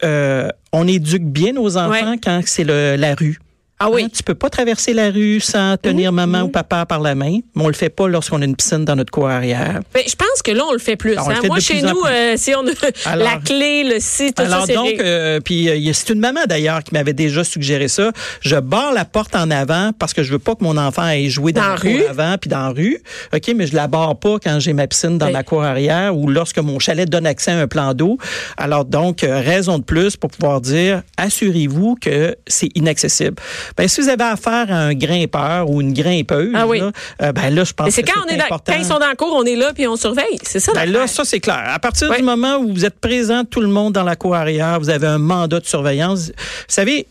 on 0.72 0.88
éduque 0.88 1.24
bien 1.24 1.54
nos 1.54 1.78
enfants 1.78 2.12
Ouais. 2.12 2.20
quand 2.24 2.42
c'est 2.46 2.64
la 2.64 3.16
rue. 3.16 3.40
Ah 3.82 3.90
oui. 3.90 4.04
Hein, 4.04 4.08
tu 4.14 4.24
peux 4.24 4.36
pas 4.36 4.50
traverser 4.50 4.94
la 4.94 5.10
rue 5.10 5.40
sans 5.40 5.78
tenir 5.78 6.12
maman 6.12 6.42
ou 6.42 6.50
papa 6.50 6.86
par 6.86 7.00
la 7.00 7.16
main, 7.16 7.40
mais 7.56 7.64
on 7.64 7.68
le 7.68 7.74
fait 7.74 7.90
pas 7.90 8.10
lorsqu'on 8.10 8.42
a 8.42 8.46
une 8.46 8.56
piscine 8.58 8.84
dans 8.84 8.98
notre 8.98 9.12
cour 9.12 9.30
arrière. 9.30 9.80
Mais 9.96 10.04
je 10.06 10.16
pense 10.18 10.42
que 10.44 10.52
là, 10.52 10.64
on 10.68 10.74
le 10.74 10.80
fait 10.80 10.98
plus. 10.98 11.16
Ah, 11.18 11.24
hein. 11.30 11.36
fait 11.42 11.48
Moi, 11.48 11.60
chez 11.62 11.82
nous, 11.82 12.04
euh, 12.06 12.34
si 12.36 12.54
on 12.56 12.68
a 12.68 12.72
Alors- 13.06 13.26
la 13.30 13.38
clé, 13.38 13.86
le 13.86 14.00
site, 14.00 14.36
tout 14.36 14.44
Alors 14.44 14.62
ça, 14.62 14.66
c'est 14.68 14.74
donc, 14.74 14.94
euh, 15.00 15.40
puis 15.40 15.70
euh, 15.70 15.94
c'est 15.94 16.10
une 16.10 16.20
maman 16.20 16.42
d'ailleurs 16.48 16.84
qui 16.84 16.94
m'avait 16.94 17.14
déjà 17.14 17.46
suggéré 17.46 17.88
ça. 17.88 18.12
Je 18.42 18.58
barre 18.58 18.94
la 18.94 19.06
porte 19.06 19.34
en 19.36 19.50
avant 19.50 19.92
parce 19.98 20.14
que 20.14 20.24
je 20.24 20.32
veux 20.34 20.40
pas 20.40 20.56
que 20.56 20.64
mon 20.64 20.76
enfant 20.76 21.04
aille 21.04 21.30
jouer 21.30 21.54
dans, 21.54 21.62
Dans 21.62 21.70
la 21.70 21.76
rue? 21.76 22.04
avant 22.06 22.36
puis 22.38 22.50
dans 22.50 22.60
la 22.60 22.70
rue. 22.72 23.02
Ok, 23.34 23.50
mais 23.56 23.66
je 23.66 23.76
la 23.76 23.88
barre 23.88 24.18
pas 24.20 24.40
quand 24.44 24.60
j'ai 24.60 24.74
ma 24.74 24.88
piscine 24.88 25.18
dans 25.18 25.28
Oui. 25.28 25.32
ma 25.32 25.44
cour 25.44 25.64
arrière 25.64 26.18
ou 26.18 26.28
lorsque 26.28 26.60
mon 26.60 26.80
chalet 26.80 27.10
donne 27.10 27.26
accès 27.26 27.52
à 27.52 27.60
un 27.60 27.68
plan 27.68 27.94
d'eau. 27.94 28.18
Alors 28.58 28.84
donc, 28.84 29.24
euh, 29.24 29.40
raison 29.40 29.78
de 29.80 29.84
plus 29.86 30.18
pour 30.18 30.30
pouvoir 30.32 30.60
dire, 30.60 31.02
assurez-vous 31.16 31.96
que 32.02 32.36
c'est 32.46 32.70
inaccessible. 32.76 33.36
Ben 33.78 33.88
si 33.88 34.02
vous 34.02 34.10
avez 34.10 34.24
affaire 34.24 34.72
à 34.72 34.76
un 34.78 34.94
grimpeur 34.94 35.70
ou 35.70 35.82
une 35.82 35.94
grimpeuse, 35.94 36.54
Ah 36.56 36.68
oui. 36.68 36.80
là, 36.80 36.92
euh, 37.22 37.32
ben 37.32 37.54
là 37.54 37.64
je 37.64 37.74
pense 37.74 37.90
c'est 37.92 38.04
que 38.04 38.12
quand, 38.12 38.22
on 38.26 38.28
est 38.34 38.38
dans- 38.38 38.46
important. 38.46 38.74
quand 38.74 38.80
ils 38.80 38.86
sont 38.86 39.00
dans 39.00 39.10
le 39.10 39.16
cours, 39.16 39.34
on 39.36 39.44
est 39.44 39.56
là 39.56 39.72
puis 39.74 39.88
on 39.88 39.96
surveille. 39.96 40.38
C'est 40.44 40.60
ça. 40.60 40.72
Ben 40.74 40.92
là, 40.92 41.08
ça, 41.08 41.24
c'est 41.26 41.40
clair. 41.40 41.64
À 41.68 41.80
partir 41.80 42.12
du 42.14 42.22
moment 42.24 42.58
où 42.58 42.74
vous 42.74 42.86
êtes 42.86 43.00
présent, 43.00 43.44
tout 43.46 43.62
le 43.62 43.68
monde 43.68 43.94
dans 43.94 44.04
la 44.04 44.16
cour 44.16 44.36
arrière, 44.36 44.80
vous 44.80 44.90
avez 44.90 45.08
un 45.08 45.18
mandat 45.18 45.60
de 45.60 45.66
surveillance. 45.66 46.28
Vous 46.28 46.34
savez, 46.68 47.08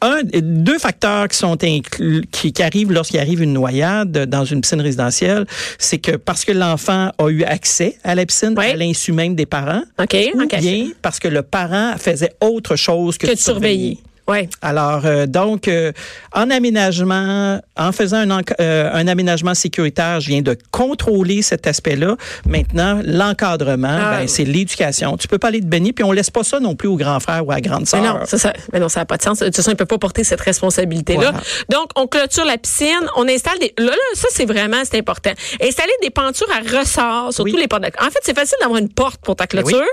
un, 0.00 0.20
deux 0.24 0.78
facteurs 0.78 1.28
qui 1.28 1.36
sont 1.36 1.62
inclus, 1.62 2.24
qui, 2.30 2.52
qui 2.52 2.62
arrivent 2.62 2.92
lorsqu'il 2.92 3.20
arrive 3.20 3.42
une 3.42 3.52
noyade 3.52 4.10
dans 4.26 4.44
une 4.44 4.60
piscine 4.60 4.80
résidentielle, 4.80 5.46
c'est 5.78 5.98
que 5.98 6.12
parce 6.16 6.44
que 6.44 6.52
l'enfant 6.52 7.10
a 7.18 7.28
eu 7.28 7.44
accès 7.44 7.96
à 8.04 8.14
la 8.14 8.24
piscine, 8.26 8.58
à 8.58 8.74
l'insu 8.74 9.12
même 9.12 9.34
des 9.34 9.46
parents, 9.46 9.82
ou 9.98 10.46
bien 10.46 10.88
parce 11.02 11.18
que 11.18 11.28
le 11.28 11.42
parent 11.42 11.94
faisait 11.98 12.32
autre 12.40 12.76
chose 12.76 13.18
que, 13.18 13.26
que 13.26 13.32
de 13.32 13.36
de 13.36 13.40
surveiller. 13.40 13.98
Ouais. 14.28 14.48
alors, 14.62 15.06
euh, 15.06 15.26
donc, 15.26 15.68
euh, 15.68 15.92
en 16.34 16.50
aménagement, 16.50 17.60
en 17.76 17.92
faisant 17.92 18.18
un, 18.30 18.40
euh, 18.60 18.90
un 18.92 19.08
aménagement 19.08 19.54
sécuritaire, 19.54 20.20
je 20.20 20.28
viens 20.28 20.42
de 20.42 20.56
contrôler 20.70 21.42
cet 21.42 21.66
aspect-là. 21.66 22.16
Maintenant, 22.46 23.00
l'encadrement, 23.04 23.88
Ah, 23.90 24.10
ben, 24.16 24.20
oui. 24.22 24.28
c'est 24.28 24.44
l'éducation. 24.44 25.16
Tu 25.16 25.28
peux 25.28 25.38
pas 25.38 25.48
aller 25.48 25.60
te 25.60 25.66
baigner, 25.66 25.92
puis 25.92 26.04
on 26.04 26.12
laisse 26.12 26.30
pas 26.30 26.44
ça 26.44 26.60
non 26.60 26.76
plus 26.76 26.88
au 26.88 26.96
grand 26.96 27.20
frère 27.20 27.46
ou 27.46 27.50
à 27.52 27.54
la 27.56 27.60
grande 27.60 27.80
Mais 27.80 27.86
sœur. 27.86 28.02
non, 28.02 28.24
ça, 28.26 28.38
ça, 28.38 28.52
mais 28.72 28.80
non, 28.80 28.88
ça 28.88 29.00
n'a 29.00 29.06
pas 29.06 29.16
de 29.16 29.22
sens. 29.22 29.38
De 29.38 29.46
toute 29.46 29.56
façon, 29.56 29.70
il 29.70 29.76
peut 29.76 29.86
pas 29.86 29.98
porter 29.98 30.24
cette 30.24 30.40
responsabilité-là. 30.40 31.30
Voilà. 31.30 31.40
Donc, 31.70 31.90
on 31.96 32.06
clôture 32.06 32.44
la 32.44 32.58
piscine, 32.58 32.88
on 33.16 33.26
installe 33.28 33.58
des. 33.60 33.72
Là, 33.78 33.86
là 33.92 33.96
ça, 34.14 34.28
c'est 34.30 34.44
vraiment, 34.46 34.78
c'est 34.84 34.98
important. 34.98 35.30
Installer 35.62 35.92
des 36.02 36.10
pentures 36.10 36.48
à 36.52 36.78
ressort 36.78 37.32
sur 37.32 37.44
Oui. 37.44 37.52
tous 37.52 37.56
les 37.58 37.68
portes. 37.68 37.82
de- 37.82 37.88
En 38.04 38.10
fait, 38.10 38.18
c'est 38.22 38.36
facile 38.38 38.56
d'avoir 38.60 38.78
une 38.78 38.88
porte 38.92 39.20
pour 39.22 39.36
ta 39.36 39.46
Ben 39.46 39.62
oui. 39.64 39.72
clôture. 39.72 39.88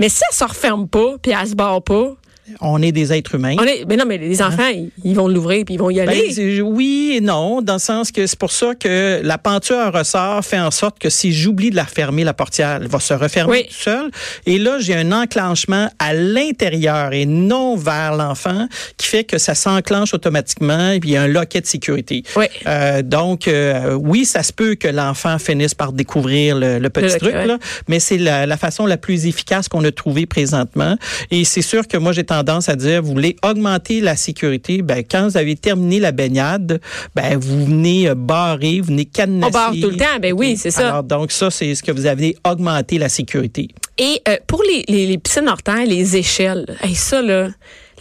Mais 0.00 0.08
si 0.08 0.20
elle 0.30 0.36
se 0.36 0.42
referme 0.44 0.88
pas, 0.88 1.16
puis 1.22 1.32
elle 1.38 1.46
se 1.46 1.54
barre 1.54 1.82
pas, 1.82 2.14
On 2.60 2.80
est 2.82 2.92
des 2.92 3.12
êtres 3.12 3.34
humains. 3.36 3.56
on 3.58 3.64
est, 3.64 3.84
mais 3.88 3.96
non, 3.96 4.04
mais 4.06 4.18
les 4.18 4.42
enfants, 4.42 4.68
ils, 4.72 4.90
ils 5.04 5.14
vont 5.14 5.28
l'ouvrir 5.28 5.64
puis 5.64 5.74
ils 5.74 5.78
vont 5.78 5.90
y 5.90 5.96
Ben, 5.96 6.08
aller. 6.08 6.60
oui 6.62 7.14
et 7.16 7.20
non, 7.20 7.62
dans 7.62 7.74
le 7.74 7.78
sens 7.78 8.12
que 8.12 8.26
c'est 8.26 8.38
pour 8.38 8.52
ça 8.52 8.74
que 8.74 9.20
la 9.22 9.38
penture 9.38 9.78
à 9.78 9.90
ressort 9.90 10.44
fait 10.44 10.58
en 10.60 10.70
sorte 10.70 10.98
que 10.98 11.10
si 11.10 11.32
j'oublie 11.32 11.70
de 11.70 11.76
la 11.76 11.84
refermer, 11.84 12.24
la 12.24 12.34
portière, 12.34 12.78
elle 12.80 12.88
va 12.88 13.00
se 13.00 13.14
refermer 13.14 13.52
Oui. 13.52 13.66
seule. 13.70 14.10
Et 14.46 14.58
là, 14.58 14.78
j'ai 14.80 14.94
un 14.94 15.12
enclenchement 15.12 15.88
à 15.98 16.14
l'intérieur 16.14 17.12
et 17.12 17.26
non 17.26 17.76
vers 17.76 18.14
l'enfant 18.16 18.66
qui 18.96 19.06
fait 19.06 19.24
que 19.24 19.38
ça 19.38 19.54
s'enclenche 19.54 20.14
automatiquement 20.14 20.90
et 20.90 21.00
puis 21.00 21.10
il 21.10 21.12
y 21.12 21.16
a 21.16 21.22
un 21.22 21.28
loquet 21.28 21.60
de 21.60 21.66
sécurité. 21.66 22.22
Oui. 22.36 22.46
Euh, 22.66 23.02
donc, 23.02 23.48
euh, 23.48 23.94
oui, 23.94 24.24
ça 24.24 24.42
se 24.42 24.52
peut 24.52 24.74
que 24.74 24.88
l'enfant 24.88 25.38
finisse 25.38 25.74
par 25.74 25.92
découvrir 25.92 26.56
le, 26.56 26.78
le 26.78 26.90
petit 26.90 27.06
Le 27.06 27.08
loquet, 27.12 27.18
truc, 27.18 27.34
ouais. 27.34 27.46
là, 27.46 27.58
mais 27.88 28.00
c'est 28.00 28.18
la, 28.18 28.46
la 28.46 28.56
façon 28.56 28.86
la 28.86 28.96
plus 28.96 29.26
efficace 29.26 29.68
qu'on 29.68 29.84
a 29.84 29.90
trouvée 29.92 30.26
présentement. 30.26 30.96
Et 31.30 31.44
c'est 31.44 31.62
sûr 31.62 31.86
que 31.88 31.96
moi, 31.96 32.12
j'ai 32.12 32.24
tendance 32.24 32.41
à 32.48 32.76
dire, 32.76 33.02
vous 33.02 33.12
voulez 33.12 33.36
augmenter 33.42 34.00
la 34.00 34.16
sécurité, 34.16 34.82
ben, 34.82 35.02
quand 35.08 35.28
vous 35.28 35.36
avez 35.36 35.56
terminé 35.56 36.00
la 36.00 36.12
baignade, 36.12 36.80
ben, 37.14 37.38
vous 37.38 37.66
venez 37.66 38.08
euh, 38.08 38.14
barrer, 38.14 38.80
vous 38.80 38.88
venez 38.88 39.04
cadenasser. 39.04 39.50
On 39.50 39.52
barre 39.52 39.72
tout 39.72 39.90
le 39.90 39.96
temps, 39.96 40.18
ben 40.20 40.32
oui, 40.32 40.56
c'est 40.56 40.70
ça. 40.70 40.88
Alors, 40.88 41.02
donc, 41.02 41.32
ça, 41.32 41.50
c'est 41.50 41.74
ce 41.74 41.82
que 41.82 41.92
vous 41.92 42.06
avez 42.06 42.36
augmenté 42.48 42.98
la 42.98 43.08
sécurité. 43.08 43.68
Et 43.98 44.20
euh, 44.28 44.36
pour 44.46 44.62
les, 44.62 44.84
les, 44.88 45.06
les 45.06 45.18
piscines 45.18 45.48
hors 45.48 45.62
terre, 45.62 45.86
les 45.86 46.16
échelles, 46.16 46.66
hey, 46.82 46.94
ça, 46.94 47.22
là, 47.22 47.48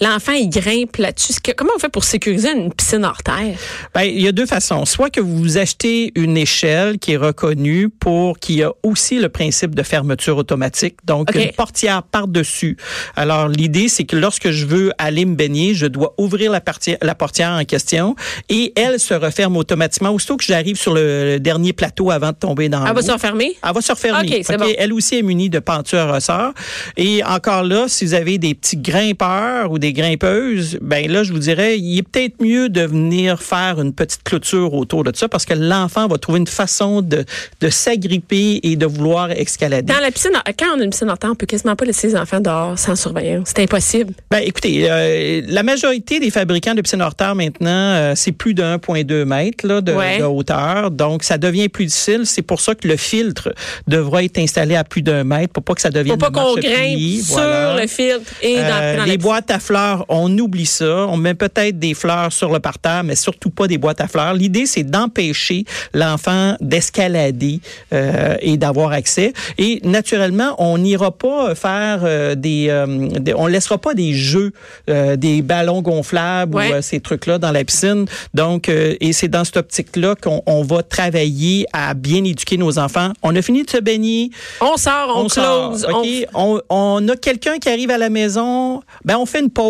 l'enfant, 0.02 0.32
il 0.34 0.50
grimpe 0.50 0.98
là-dessus. 0.98 1.34
Comment 1.56 1.72
on 1.76 1.80
fait 1.80 1.90
pour 1.90 2.04
sécuriser 2.04 2.52
une 2.52 2.74
piscine 2.74 3.06
hors 3.06 3.22
terre? 3.24 3.58
Ben, 3.94 4.02
il 4.04 4.22
y 4.22 4.28
a 4.28 4.32
deux 4.32 4.46
façons. 4.46 4.86
Soit 4.86 5.10
que 5.10 5.22
vous 5.22 5.58
achetez 5.58 6.12
une 6.16 6.38
échelle 6.38 6.98
qui 7.00 7.14
est 7.14 7.18
reconnue 7.18 7.90
pour 7.90 8.40
qui 8.40 8.64
a 8.64 8.72
aussi 8.84 9.20
le 9.20 9.30
principe 9.30 9.76
de 9.76 9.84
fermeture 9.84 10.38
automatique, 10.38 10.96
donc 11.06 11.34
une 11.36 11.52
portière 11.52 12.04
par-dessus. 12.04 12.78
Alors 13.16 13.48
l'idée 13.48 13.88
c'est 13.88 14.04
que 14.04 14.16
lorsque 14.16 14.52
je 14.52 14.66
veux 14.66 14.92
aller 14.98 15.26
me 15.26 15.36
baigner, 15.36 15.74
je 15.74 15.86
dois 15.86 16.14
ouvrir 16.18 16.52
la, 16.52 16.62
partie- 16.62 16.98
la 17.02 17.16
portière 17.16 17.52
en 17.52 17.64
question 17.64 18.16
et 18.50 18.74
elle 18.76 19.00
se 19.00 19.14
referme 19.14 19.58
automatiquement 19.58 20.10
aussitôt 20.12 20.38
que 20.38 20.44
j'arrive 20.44 20.76
sur 20.78 20.94
le, 20.94 21.34
le 21.34 21.40
dernier 21.40 21.74
plateau 21.74 22.12
avant 22.12 22.30
de 22.30 22.36
tomber 22.36 22.70
dans 22.70 22.86
Elle 22.86 22.96
va 22.96 23.02
se 23.02 23.12
refermer? 23.12 23.56
Elle 23.64 23.74
va 23.74 23.82
se 23.82 23.92
refermer. 23.92 24.28
OK, 24.28 24.44
c'est 24.46 24.56
OK? 24.56 24.60
bon. 24.62 24.74
Elle 24.78 24.94
aussi 24.94 25.18
est 25.18 25.22
munie 25.22 25.50
de 25.50 25.60
penture 25.60 26.00
à 26.00 26.14
ressort. 26.14 26.54
Et 26.98 27.24
encore 27.24 27.64
là, 27.64 27.86
si 27.88 28.06
vous 28.06 28.14
avez 28.14 28.38
des 28.38 28.54
petits 28.56 28.78
grimpeurs 28.78 29.72
ou 29.72 29.78
des 29.80 29.91
des 29.94 30.02
grimpeuses, 30.02 30.78
ben 30.82 31.10
là, 31.12 31.24
je 31.24 31.34
vous 31.34 31.40
dirais, 31.40 31.78
il 31.78 31.98
est 31.98 32.04
peut-être 32.04 32.42
mieux 32.42 32.70
de 32.70 32.82
venir 32.82 33.42
faire 33.42 33.80
une 33.82 33.94
petite 33.94 34.24
clôture 34.24 34.74
autour 34.74 35.04
de 35.04 35.12
ça 35.16 35.28
parce 35.28 35.46
que 35.46 35.54
l'enfant 35.54 36.08
va 36.08 36.18
trouver 36.18 36.40
une 36.40 36.48
façon 36.48 37.02
de, 37.02 37.26
de 37.60 37.70
s'agripper 37.70 38.60
et 38.64 38.76
de 38.76 38.86
vouloir 38.86 39.32
escalader. 39.32 39.92
Dans 39.94 40.00
la 40.00 40.12
piscine, 40.12 40.32
quand 40.58 40.68
on 40.76 40.80
a 40.80 40.84
une 40.84 40.90
piscine 40.92 41.10
en 41.10 41.18
temps, 41.18 41.32
on 41.32 41.36
peut 41.36 41.46
quasiment 41.46 41.76
pas 41.76 41.86
laisser 41.86 42.08
les 42.08 42.16
enfants 42.16 42.40
dehors 42.40 42.78
sans 42.80 42.96
surveillance. 42.96 43.50
C'est 43.56 43.64
impossible. 43.64 44.14
Ben, 44.30 44.40
écoutez, 44.46 44.90
euh, 44.90 45.42
la 45.48 45.64
majorité 45.64 46.20
des 46.20 46.30
fabricants 46.32 46.74
de 46.74 46.82
piscines 46.82 47.02
hors 47.02 47.16
terre 47.16 47.36
maintenant, 47.36 47.70
euh, 47.70 48.14
c'est 48.16 48.32
plus 48.32 48.54
de 48.54 48.64
1,2 48.64 49.26
mètres 49.26 49.68
là, 49.68 49.82
de, 49.82 49.92
Ouais. 49.92 50.20
de 50.20 50.24
hauteur. 50.24 50.92
Donc, 50.92 51.24
ça 51.24 51.38
devient 51.38 51.68
plus 51.70 51.86
difficile. 51.86 52.22
C'est 52.26 52.42
pour 52.42 52.62
ça 52.62 52.76
que 52.76 52.88
le 52.88 52.96
filtre 52.98 53.54
devra 53.88 54.24
être 54.24 54.38
installé 54.40 54.76
à 54.76 54.84
plus 54.84 55.02
d'un 55.02 55.24
mètre 55.24 55.54
pour 55.54 55.64
pas 55.64 55.74
que 55.76 55.82
ça 55.82 55.90
devienne 55.90 56.14
Faut 56.20 56.32
pas 56.32 56.32
qu'on 56.32 56.54
grimpe 56.56 57.22
sur 57.24 57.36
Voilà. 57.36 57.82
le 57.82 57.88
filtre 57.88 58.32
et 58.42 58.56
dans, 58.56 58.82
Euh, 58.82 58.98
dans 58.98 59.04
les 59.06 59.18
boîtes 59.18 59.52
à 59.52 59.60
fleurs, 59.60 59.81
on 60.10 60.36
oublie 60.38 60.66
ça. 60.66 61.08
On 61.10 61.18
met 61.18 61.34
peut-être 61.34 61.78
des 61.80 61.94
fleurs 61.94 62.32
sur 62.34 62.52
le 62.52 62.60
parterre, 62.60 63.04
mais 63.04 63.16
surtout 63.16 63.50
pas 63.50 63.68
des 63.68 63.78
boîtes 63.78 64.02
à 64.02 64.08
fleurs. 64.08 64.34
L'idée, 64.34 64.66
c'est 64.66 64.84
d'empêcher 64.84 65.66
l'enfant 65.94 66.56
d'escalader 66.62 67.60
euh, 67.94 68.36
et 68.42 68.58
d'avoir 68.58 68.92
accès. 68.92 69.34
Et 69.58 69.80
naturellement, 69.84 70.56
on 70.58 70.78
n'ira 70.78 71.12
pas 71.12 71.56
faire 71.56 72.02
euh, 72.04 72.36
des, 72.36 72.68
euh, 72.70 73.08
des- 73.20 73.34
on 73.34 73.48
laissera 73.48 73.78
pas 73.78 73.94
des 73.94 74.14
jeux, 74.14 74.52
euh, 74.90 75.16
des 75.16 75.42
ballons 75.42 75.82
gonflables 75.82 76.56
Ouais. 76.56 76.78
ou 76.78 76.82
ces 76.82 77.00
trucs-là 77.00 77.38
dans 77.38 77.52
la 77.52 77.64
piscine. 77.64 78.06
Donc, 78.34 78.68
et 78.70 79.14
c'est 79.14 79.28
dans 79.28 79.44
cette 79.44 79.58
optique-là 79.58 80.16
qu'on 80.22 80.42
on 80.46 80.64
va 80.64 80.84
travailler 80.84 81.66
à 81.74 81.94
bien 81.94 82.24
éduquer 82.24 82.58
nos 82.58 82.78
enfants. 82.80 83.12
On 83.24 83.36
a 83.36 83.42
fini 83.42 83.64
de 83.64 83.70
se 83.70 83.78
baigner 83.78 84.32
On 84.60 84.76
sort, 84.78 85.14
on, 85.16 85.30
sort, 85.30 85.70
close. 85.72 85.88
On, 86.34 86.60
on 86.70 87.08
a 87.08 87.16
quelqu'un 87.16 87.58
qui 87.60 87.70
arrive 87.70 87.92
à 87.92 87.98
la 87.98 88.10
maison, 88.10 88.82
ben 89.06 89.18
on 89.18 89.26
fait 89.26 89.40
une 89.40 89.50
pause. 89.50 89.61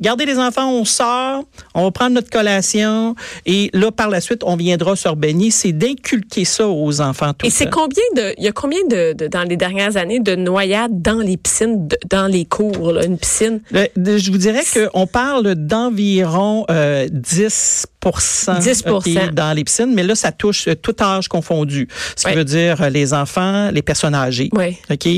Gardez 0.00 0.26
les 0.26 0.38
enfants, 0.38 0.70
on 0.70 0.84
sort, 0.84 1.44
on 1.74 1.84
va 1.84 1.90
prendre 1.90 2.12
notre 2.14 2.30
collation 2.30 3.14
et 3.46 3.70
là 3.72 3.90
par 3.90 4.08
la 4.08 4.20
suite 4.20 4.42
on 4.44 4.56
viendra 4.56 4.96
se 4.96 5.08
rebaigner. 5.08 5.50
C'est 5.50 5.72
d'inculquer 5.72 6.44
ça 6.44 6.68
aux 6.68 7.00
enfants 7.00 7.32
tout 7.32 7.46
Et 7.46 7.50
c'est 7.50 7.70
combien 7.70 8.02
de, 8.16 8.34
il 8.38 8.44
y 8.44 8.48
a 8.48 8.52
combien 8.52 8.80
de, 8.88 9.12
de- 9.12 9.26
dans 9.26 9.42
les 9.44 9.56
dernières 9.56 9.96
années 9.96 10.20
de 10.20 10.34
noyades 10.34 11.00
dans 11.02 11.18
les 11.18 11.36
piscines, 11.36 11.88
de- 11.88 11.96
dans 12.10 12.26
les 12.26 12.44
cours, 12.44 12.92
là, 12.92 13.04
une 13.04 13.18
piscine? 13.18 13.60
Le- 13.70 13.88
de- 13.96 14.18
je 14.18 14.30
vous 14.30 14.38
dirais 14.38 14.62
qu'on 14.72 15.06
parle 15.06 15.54
d'environ 15.54 16.64
euh, 16.70 17.08
10 17.10 17.86
10 18.02 18.84
OK, 18.86 19.34
dans 19.34 19.52
les 19.52 19.64
piscines, 19.64 19.92
mais 19.94 20.02
là, 20.02 20.14
ça 20.14 20.32
touche 20.32 20.68
euh, 20.68 20.74
tout 20.74 20.94
âge 21.00 21.28
confondu. 21.28 21.88
Ce 22.16 22.26
qui 22.26 22.34
veut 22.34 22.44
dire 22.44 22.80
euh, 22.82 22.88
les 22.90 23.12
enfants, 23.12 23.70
les 23.70 23.82
personnes 23.82 24.14
âgées. 24.14 24.50
Oui. 24.52 24.76
OK? 24.90 25.08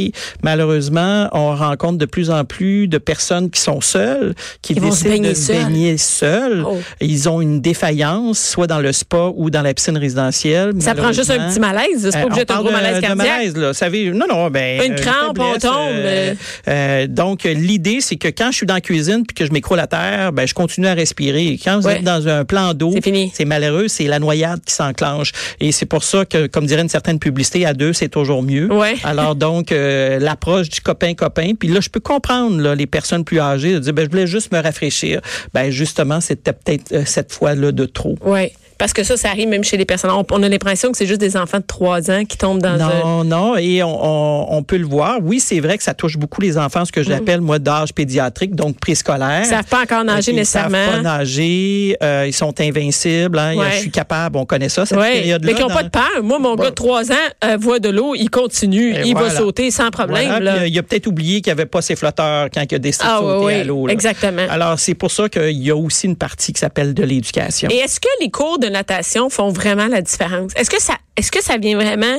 Malheureusement, 0.43 1.29
on 1.33 1.55
rencontre 1.55 1.99
de 1.99 2.07
plus 2.07 2.31
en 2.31 2.45
plus 2.45 2.89
de 2.89 2.99
personnes 2.99 3.51
qui 3.51 3.61
sont 3.61 3.81
seules, 3.81 4.35
qui 4.63 4.75
se 4.75 4.81
décident 4.81 5.11
baigner 5.11 5.29
de 5.31 5.35
se 5.35 5.43
seules. 5.43 5.57
baigner 5.57 5.99
seules. 5.99 6.65
Oh. 6.67 6.79
Ils 7.01 7.29
ont 7.29 7.41
une 7.41 7.61
défaillance, 7.61 8.39
soit 8.39 8.67
dans 8.67 8.81
le 8.81 8.93
spa 8.93 9.31
ou 9.35 9.51
dans 9.51 9.63
la 9.63 9.75
piscine 9.75 9.99
résidentielle. 9.99 10.73
Ça 10.81 10.95
prend 10.95 11.13
juste 11.13 11.31
un 11.31 11.49
petit 11.49 11.61
malaise. 11.61 12.09
C'est 12.11 12.17
euh, 12.17 12.21
pas 12.21 12.25
obligé 12.25 12.41
d'être 12.41 12.57
un 12.57 12.63
gros 12.63 12.71
malaise 12.71 13.01
cardiaque. 13.01 13.17
malaise, 13.17 13.57
là. 13.57 13.75
Savez, 13.75 14.11
non, 14.11 14.27
non, 14.29 14.51
ben. 14.51 14.83
Une 14.85 14.93
euh, 14.93 14.97
crampe, 14.97 15.39
on 15.39 15.59
tombe, 15.59 15.71
euh, 16.11 16.35
euh, 16.69 17.07
donc, 17.07 17.47
euh, 17.47 17.53
l'idée, 17.53 18.01
c'est 18.01 18.17
que 18.17 18.29
quand 18.29 18.51
je 18.51 18.59
suis 18.59 18.67
dans 18.67 18.75
la 18.75 18.81
cuisine 18.81 19.25
puis 19.27 19.35
que 19.35 19.47
je 19.47 19.53
m'écroule 19.53 19.81
à 19.81 19.87
terre, 19.87 20.33
ben, 20.33 20.47
je 20.47 20.55
continue 20.55 20.87
à 20.87 20.95
respirer. 20.95 21.59
Quand 21.63 21.81
vous 21.81 21.89
êtes 21.89 22.05
dans 22.05 22.29
un 22.29 22.45
plan 22.45 22.75
d'eau, 22.81 22.91
C'est 22.93 23.05
fini. 23.05 23.31
c'est 23.33 23.45
malheureux, 23.45 23.87
c'est 23.87 24.05
la 24.05 24.19
noyade 24.19 24.61
qui 24.65 24.75
s'enclenche. 24.75 25.33
Et 25.61 25.71
c'est 25.71 25.87
pour 25.87 26.03
ça 26.03 26.25
que, 26.25 26.47
comme 26.49 26.67
dirait 26.67 26.83
une 26.83 26.89
certaine 26.89 27.19
publicité, 27.19 27.67
à 27.67 27.75
deux, 27.75 27.93
c'est 27.93 28.09
toujours 28.09 28.43
mieux. 28.43 28.73
Ouais. 28.73 28.97
Alors, 29.05 29.37
donc, 29.37 29.71
euh, 29.71 30.19
l'approche 30.19 30.69
du 30.69 30.81
copain-copain. 30.81 31.53
Puis 31.59 31.69
là, 31.69 31.81
je 31.81 31.89
peux 31.91 32.01
comprendre 32.01 32.61
là, 32.61 32.75
les 32.75 32.87
personnes 32.87 33.25
plus 33.25 33.39
âgées 33.39 33.75
de 33.75 33.79
dire, 33.79 33.93
ben, 33.93 34.05
je 34.07 34.11
voulais 34.11 34.27
juste 34.27 34.53
me 34.53 34.61
rafraîchir. 34.61 35.21
Ben, 35.55 35.71
justement, 35.71 36.21
c'était 36.21 36.53
peut-être 36.53 36.93
euh, 36.93 37.03
cette 37.05 37.33
fois-là 37.33 37.73
de 37.73 37.85
trop. 37.85 38.17
Oui. 38.25 38.51
Parce 38.81 38.93
que 38.93 39.05
ça, 39.05 39.17
ça 39.17 39.29
arrive 39.29 39.47
même 39.49 39.63
chez 39.63 39.77
les 39.77 39.85
personnes. 39.85 40.11
On, 40.11 40.25
on 40.33 40.43
a 40.43 40.49
l'impression 40.49 40.91
que 40.91 40.97
c'est 40.99 41.07
juste 41.07 41.21
des 41.21 41.37
enfants 41.37 41.59
de 41.59 41.65
3 41.65 42.11
ans 42.11 42.25
qui 42.25 42.37
tombent 42.37 42.61
dans 42.63 42.71
un. 42.81 43.01
Non, 43.05 43.25
non, 43.25 43.57
et 43.57 43.83
on, 43.85 44.05
on, 44.05 44.47
on 44.57 44.63
peut 44.65 44.79
le 44.79 44.87
voir. 44.87 45.19
Oui, 45.23 45.39
c'est 45.39 45.61
vrai 45.61 45.77
que 45.79 45.85
ça 45.85 45.95
touche 45.95 46.17
beaucoup 46.17 46.41
les 46.41 46.59
enfants, 46.59 46.85
ce 46.85 46.91
que 46.91 47.03
j'appelle, 47.05 47.41
moi, 47.41 47.59
d'âge 47.61 47.93
pédiatrique, 47.93 48.57
donc 48.57 48.81
préscolaire. 48.81 49.43
Ils 49.45 49.49
savent 49.49 49.65
pas 49.67 49.83
encore 49.83 50.03
nager 50.03 50.33
Ils 50.33 50.37
nécessairement. 50.37 50.79
savent 50.87 51.03
pas 51.03 51.19
nager, 51.19 51.97
euh, 52.03 52.25
ils 52.27 52.33
sont 52.33 52.59
invincibles. 52.61 53.39
Hein, 53.39 53.55
Ouais. 53.61 53.67
Je 53.73 53.77
suis 53.81 53.91
capable, 53.91 54.39
on 54.39 54.47
connaît 54.47 54.69
ça, 54.71 54.87
cette 54.87 54.97
Ouais. 54.99 55.13
période-là. 55.21 55.53
Mais 55.53 55.55
qui 55.55 55.63
n'ont 55.63 55.69
pas 55.75 55.83
de 55.83 55.89
peur. 55.91 56.09
Moi, 56.23 56.39
mon 56.39 56.55
Bon. 56.57 56.63
gars 56.65 56.71
de 56.71 56.75
3 56.75 57.13
ans 57.13 57.15
euh, 57.45 57.57
voit 57.61 57.79
de 57.79 57.91
l'eau, 57.91 58.15
il 58.15 58.31
continue, 58.31 58.95
Et 58.97 59.03
il 59.07 59.15
va 59.15 59.29
sauter 59.29 59.71
sans 59.71 59.91
problème. 59.91 60.27
Voilà, 60.27 60.41
là. 60.41 60.53
puis, 60.55 60.63
euh, 60.65 60.69
il 60.69 60.79
a 60.79 60.83
peut-être 60.83 61.07
oublié 61.07 61.41
qu'il 61.43 61.53
n'y 61.53 61.61
avait 61.61 61.67
pas 61.67 61.83
ses 61.83 61.97
flotteurs 61.97 62.49
quand 62.53 62.63
il 62.71 62.75
a 62.75 62.79
décidé 62.79 63.05
Ah, 63.07 63.19
de 63.21 63.27
sauter 63.27 63.45
oui, 63.45 63.55
à 63.55 63.65
l'eau. 63.65 63.89
exactement. 63.89 64.47
Alors, 64.49 64.79
c'est 64.79 64.95
pour 64.95 65.11
ça 65.11 65.29
qu'il 65.29 65.51
y 65.63 65.71
a 65.71 65.77
aussi 65.77 66.07
une 66.07 66.17
partie 66.17 66.53
qui 66.55 66.61
s'appelle 66.61 66.95
de 66.95 67.03
l'éducation. 67.05 67.69
Et 67.71 67.77
est-ce 67.77 68.01
que 68.01 68.09
les 68.21 68.31
cours 68.31 68.59
de 68.59 68.69
natation 68.71 69.29
font 69.31 69.51
vraiment 69.51 69.87
la 69.87 70.03
différence? 70.03 70.53
Est-ce 70.57 70.71
que 70.71 70.81
ça, 70.81 70.95
est-ce 71.17 71.31
que 71.31 71.43
ça 71.43 71.59
vient 71.59 71.77
vraiment 71.77 72.19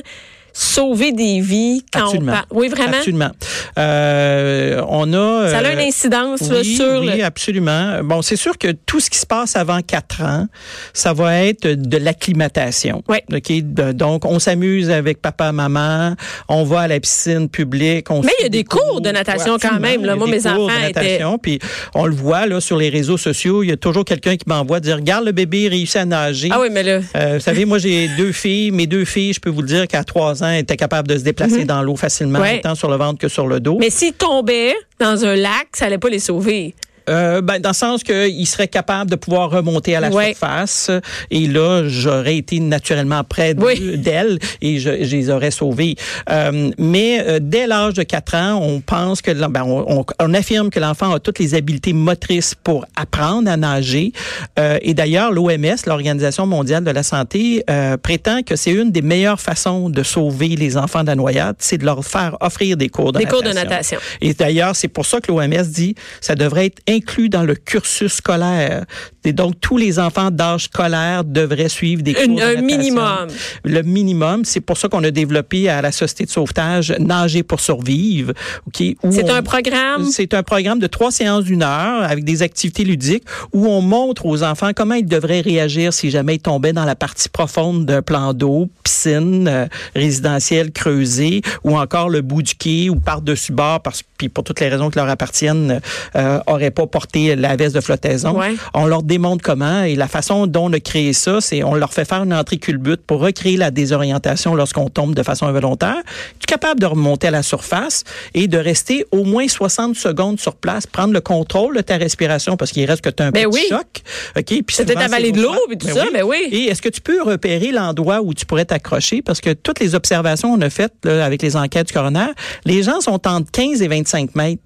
sauver 0.54 1.12
des 1.12 1.40
vies 1.42 1.84
quand 1.94 2.04
Absolument. 2.06 2.32
on 2.32 2.36
parle? 2.36 2.46
Oui, 2.52 2.68
vraiment? 2.70 2.98
Absolument. 2.98 3.32
Euh, 3.78 4.82
on 4.88 5.14
a. 5.14 5.50
Ça 5.50 5.60
a 5.60 5.64
euh, 5.66 5.74
une 5.74 5.80
incidence 5.80 6.42
là, 6.50 6.58
oui, 6.60 6.76
sur 6.76 7.00
oui, 7.02 7.18
le. 7.18 7.24
absolument. 7.24 8.04
Bon, 8.04 8.22
c'est 8.22 8.36
sûr 8.36 8.58
que 8.58 8.72
tout 8.72 9.00
ce 9.00 9.10
qui 9.10 9.18
se 9.18 9.26
passe 9.26 9.56
avant 9.56 9.82
4 9.82 10.22
ans, 10.24 10.48
ça 10.94 11.14
va 11.14 11.44
être 11.44 11.68
de 11.68 11.98
l'acclimatation. 11.98 13.04
Ouais. 13.08 13.24
OK? 13.32 13.52
De- 13.74 13.92
donc, 13.92 14.26
on 14.26 14.40
s'amuse 14.40 14.90
avec 14.90 15.22
papa, 15.22 15.52
maman, 15.52 16.16
on 16.48 16.64
va 16.64 16.82
à 16.82 16.88
la 16.88 17.00
piscine 17.00 17.50
publique. 17.50 18.10
On 18.10 18.22
Mais 18.22 18.32
il 18.40 18.44
y 18.44 18.46
a 18.46 18.50
des 18.50 18.64
cours 18.64 19.02
de 19.02 19.10
natation 19.10 19.58
quand 19.62 19.80
même, 19.80 20.06
là. 20.06 20.16
Moi, 20.16 20.28
des 20.28 20.34
mes 20.34 20.42
cours 20.42 20.52
de 20.68 20.74
enfants 20.74 20.88
étaient- 20.88 21.02
natation, 21.02 21.38
Puis 21.38 21.60
on 21.94 22.06
le 22.06 22.16
voit 22.16 22.46
là 22.46 22.60
sur 22.62 22.78
les 22.78 22.90
réseaux 22.90 23.18
sociaux, 23.18 23.64
il 23.64 23.70
y 23.70 23.72
a 23.72 23.78
toujours 23.78 24.06
quelqu'un 24.06 24.36
qui 24.36 24.46
m'envoie 24.48 24.80
dire 24.80 24.96
regarde 24.98 25.26
le 25.26 25.32
bébé 25.32 25.68
réussit 25.68 25.96
à 25.98 26.06
nager. 26.06 26.50
Ah 26.52 26.60
oui, 26.62 26.68
mais 26.72 26.84
là. 26.84 27.00
Euh, 27.16 27.34
vous 27.36 27.40
savez, 27.40 27.66
moi, 27.66 27.78
j'ai 27.78 28.10
deux 28.18 28.32
filles. 28.32 28.72
Mes 28.72 28.88
deux 28.88 29.06
filles, 29.06 29.34
je 29.34 29.40
peux 29.40 29.50
vous 29.50 29.62
le 29.62 29.68
dire 29.68 29.88
qu'à 29.88 30.04
trois 30.04 30.41
ans, 30.44 30.48
elles 30.50 30.62
étaient 30.62 30.78
capables 30.78 31.08
de 31.08 31.18
se 31.18 31.24
déplacer 31.24 31.66
dans 31.66 31.82
l'eau 31.84 31.96
facilement, 31.96 32.40
Mhm. 32.40 32.46
Ouais. 32.46 32.58
autant 32.60 32.76
sur 32.76 32.90
le 32.90 32.98
ventre 32.98 33.20
que 33.20 33.28
sur 33.28 33.48
le 33.48 33.60
dos. 33.60 33.78
Mais 33.80 33.90
s'ils 33.90 34.14
tombaient 34.14 34.74
dans 35.00 35.26
un 35.26 35.36
lac, 35.36 35.68
ça 35.74 35.86
allait 35.86 35.98
pas 35.98 36.10
les 36.10 36.20
sauver. 36.20 36.74
Euh, 37.10 37.42
ben, 37.42 37.60
dans 37.60 37.70
le 37.70 37.76
sens 37.76 38.04
qu'ils 38.04 38.48
seraient 38.48 38.68
capables 38.68 39.10
de 39.10 39.16
pouvoir 39.16 39.50
remonter 39.50 39.96
à 39.96 40.00
la 40.00 40.10
Ouais. 40.10 40.28
surface. 40.30 40.92
Et 41.30 41.48
là, 41.48 41.84
j'aurais 41.88 42.38
été 42.38 42.60
naturellement 42.60 43.24
près 43.24 43.54
de- 43.54 43.64
Oui. 43.64 43.98
d'elles 43.98 44.38
et 44.62 44.80
je, 44.80 45.04
je 45.04 45.16
les 45.16 45.30
aurais 45.30 45.52
sauvées. 45.52 45.96
Euh, 46.30 46.72
mais 46.78 47.22
euh, 47.26 47.40
dès 47.42 47.68
l'âge 47.68 47.94
de 47.94 48.04
4 48.04 48.36
ans, 48.36 48.60
on 48.62 48.82
pense 48.82 49.22
que, 49.22 49.32
ben, 49.48 49.64
on, 49.64 50.00
on- 50.00 50.06
on 50.20 50.34
affirme 50.34 50.70
que 50.70 50.80
l'enfant 50.80 51.14
a 51.14 51.20
toutes 51.20 51.40
les 51.40 51.56
habiletés 51.56 51.94
motrices 51.94 52.56
pour 52.56 52.86
apprendre 52.96 53.50
à 53.50 53.58
nager. 53.58 54.12
Euh, 54.60 54.78
et 54.82 54.94
d'ailleurs, 54.94 55.32
l'OMS, 55.32 55.76
l'Organisation 55.88 56.46
mondiale 56.46 56.84
de 56.84 56.92
la 56.92 57.04
santé, 57.04 57.64
euh, 57.70 57.98
prétend 57.98 58.42
que 58.44 58.56
c'est 58.56 58.72
une 58.72 58.92
des 58.92 59.02
meilleures 59.02 59.40
façons 59.42 59.90
de 59.90 60.04
sauver 60.04 60.50
les 60.50 60.78
enfants 60.78 61.02
de 61.02 61.08
la 61.08 61.16
noyade, 61.16 61.56
c'est 61.60 61.78
de 61.78 61.86
leur 61.86 62.04
faire 62.06 62.38
offrir 62.42 62.78
des 62.78 62.90
cours 62.90 63.12
de 63.12 63.20
Des 63.20 63.26
natation. 63.26 63.42
cours 63.44 63.50
de 63.50 63.56
natation. 63.56 63.98
Et 64.22 64.34
d'ailleurs, 64.34 64.76
c'est 64.76 64.88
pour 64.88 65.06
ça 65.06 65.20
que 65.22 65.32
l'OMS 65.32 65.64
dit 65.68 65.96
ça 66.20 66.36
devrait 66.36 66.68
être 66.68 66.80
inclus 66.92 67.30
dans 67.30 67.44
le 67.44 67.56
cursus 67.56 68.14
scolaire. 68.14 68.86
Et 69.24 69.34
donc, 69.34 69.56
tous 69.62 69.78
les 69.78 70.00
enfants 70.00 70.32
d'âge 70.32 70.64
scolaire 70.64 71.24
devraient 71.24 71.70
suivre 71.70 72.02
des 72.02 72.14
cours 72.14 72.24
Une- 72.24 72.36
de 72.38 72.42
un 72.42 72.62
minimum. 72.62 73.28
Le 73.64 73.82
minimum, 73.84 74.46
c'est 74.46 74.62
pour 74.62 74.78
ça 74.78 74.88
qu'on 74.90 75.04
a 75.04 75.12
développé 75.12 75.70
à 75.70 75.82
la 75.82 75.92
Société 75.92 76.26
de 76.26 76.30
sauvetage 76.32 76.94
Nager 77.00 77.44
pour 77.44 77.60
survivre. 77.60 78.34
ok, 78.68 78.84
où 79.04 79.12
C'est 79.12 79.30
un 79.30 79.44
programme? 79.44 80.06
c'est 80.12 80.34
un 80.34 80.44
programme 80.44 80.80
de 80.80 80.88
trois 80.88 81.12
séances 81.12 81.44
d'une 81.44 81.64
heure 81.64 82.04
avec 82.04 82.24
des 82.24 82.42
activités 82.42 82.84
ludiques 82.84 83.24
où 83.54 83.68
on 83.68 83.82
montre 83.82 84.26
aux 84.26 84.44
enfants 84.44 84.72
comment 84.76 84.96
ils 84.96 85.06
devraient 85.06 85.42
réagir 85.42 85.94
si 85.94 86.10
jamais 86.10 86.36
ils 86.36 86.40
tombaient 86.40 86.74
dans 86.74 86.86
la 86.86 86.96
partie 86.96 87.30
profonde 87.30 87.86
d'un 87.86 88.02
plan 88.02 88.34
d'eau, 88.34 88.70
piscine 88.84 89.48
euh, 89.48 89.66
résidentielle 89.96 90.72
creusée 90.72 91.42
ou 91.64 91.78
encore 91.78 92.10
le 92.10 92.22
bout 92.22 92.42
du 92.42 92.56
quai 92.56 92.90
ou 92.90 92.96
par-dessus 92.96 93.52
bord 93.52 93.82
parce 93.82 94.04
puis 94.18 94.30
pour 94.30 94.44
toutes 94.44 94.60
les 94.60 94.70
raisons 94.70 94.90
qui 94.92 94.98
leur 95.00 95.10
appartiennent 95.10 95.82
euh, 96.16 96.40
auraient 96.48 96.70
pas 96.72 96.86
porté 96.86 97.36
la 97.36 97.56
veste 97.56 97.74
de 97.76 97.82
flottaison. 97.82 98.38
Ouais. 98.40 98.56
On 98.74 98.86
leur 98.86 99.02
démontre 99.12 99.44
comment 99.44 99.84
et 99.84 99.96
la 99.96 100.08
façon 100.08 100.48
dont 100.48 100.68
on 100.68 100.74
a 100.74 100.80
créé 100.80 101.12
ça, 101.12 101.42
c'est 101.42 101.64
on 101.64 101.76
leur 101.76 101.92
fait 101.94 102.06
faire 102.06 102.24
une 102.24 102.34
entrée 102.34 102.58
culbute 102.58 103.02
pour 103.06 103.20
recréer 103.20 103.58
la 103.58 103.70
désorientation 103.70 104.56
lorsqu'on 104.56 104.88
tombe 104.90 105.16
de 105.16 105.22
façon 105.22 105.48
involontaire. 105.48 105.98
Tu 106.40 106.44
es 106.44 106.48
capable 106.48 106.80
de 106.80 106.86
remonter 106.86 107.28
à 107.28 107.32
la 107.32 107.44
surface 107.44 108.06
et 108.34 108.48
de 108.48 108.58
rester 108.58 109.06
au 109.12 109.26
moins 109.26 109.50
60 109.50 109.98
secondes 109.98 110.40
sur 110.40 110.56
place, 110.56 110.88
prendre 110.88 111.14
le 111.14 111.20
contrôle 111.20 111.76
de 111.76 111.82
ta 111.82 111.98
respiration 111.98 112.56
parce 112.56 112.72
qu'il 112.72 112.86
reste 112.86 113.02
que 113.02 113.10
tu 113.10 113.22
as 113.22 113.26
un 113.26 113.32
Ben 113.32 113.50
petit 113.50 113.60
oui. 113.60 113.66
choc. 113.68 114.02
OK, 114.38 114.46
puis 114.46 114.64
peut-être 114.64 115.02
avaler 115.02 115.34
de 115.34 115.42
l'eau 115.42 115.56
et 115.70 115.78
tout 115.78 115.90
ça, 115.90 116.06
ben 116.14 116.24
oui. 116.24 116.48
Et 116.50 116.66
est-ce 116.68 116.82
que 116.82 116.90
tu 116.90 117.02
peux 117.02 117.22
repérer 117.22 117.72
l'endroit 117.72 118.22
où 118.22 118.34
tu 118.34 118.46
pourrais 118.46 118.66
t'accrocher? 118.66 119.22
Parce 119.22 119.42
que 119.42 119.52
toutes 119.52 119.82
les 119.82 119.94
observations 119.94 120.54
qu'on 120.54 120.62
a 120.62 120.70
faites 120.70 120.94
là, 121.04 121.26
avec 121.26 121.42
les 121.42 121.58
enquêtes 121.58 121.88
du 121.88 121.94
coroner, 121.94 122.28
les 122.64 122.84
gens 122.84 123.02
sont 123.02 123.28
entre 123.28 123.52
15 123.52 123.82
et 123.82 123.88
25 123.90 124.36
mètres. 124.36 124.62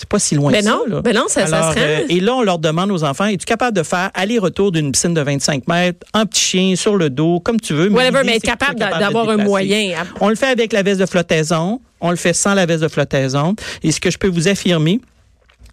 C'est 0.00 0.08
pas 0.08 0.18
si 0.18 0.34
loin 0.34 0.50
Ben 0.50 0.62
ça. 0.64 0.70
non, 0.70 0.84
là. 0.88 1.02
ben 1.02 1.14
non, 1.14 1.24
ça- 1.28 1.46
ça 1.46 1.58
Alors, 1.58 1.74
se 1.74 1.78
rend. 1.78 1.84
euh, 1.84 2.06
et 2.08 2.20
là, 2.20 2.34
on 2.36 2.42
leur 2.42 2.58
demande 2.58 2.90
aux 2.90 3.04
enfants, 3.04 3.26
es-tu 3.26 3.44
capable 3.44 3.76
de 3.76 3.82
faire 3.82 4.10
aller-retour 4.14 4.72
d'une 4.72 4.92
piscine 4.92 5.12
de 5.12 5.20
25 5.20 5.68
mètres, 5.68 6.06
en 6.14 6.24
petit 6.24 6.40
chien, 6.40 6.74
sur 6.74 6.96
le 6.96 7.10
dos, 7.10 7.38
comme 7.40 7.60
tu 7.60 7.74
veux. 7.74 7.90
Whatever, 7.90 8.20
l'idée, 8.20 8.24
mais 8.30 8.36
être 8.36 8.42
capable 8.44 8.78
d'avoir 8.78 9.28
un 9.28 9.36
moyen. 9.36 9.92
On 10.22 10.30
le 10.30 10.36
fait 10.36 10.46
avec 10.46 10.72
la 10.72 10.82
veste 10.82 11.00
de 11.00 11.04
flottaison. 11.06 11.82
On 12.00 12.08
le 12.08 12.16
fait 12.16 12.32
sans 12.32 12.54
la 12.54 12.64
veste 12.64 12.82
de 12.82 12.88
flottaison. 12.88 13.54
Et 13.82 13.92
ce 13.92 14.00
que 14.00 14.10
je 14.10 14.16
peux 14.16 14.28
vous 14.28 14.48
affirmer, 14.48 15.02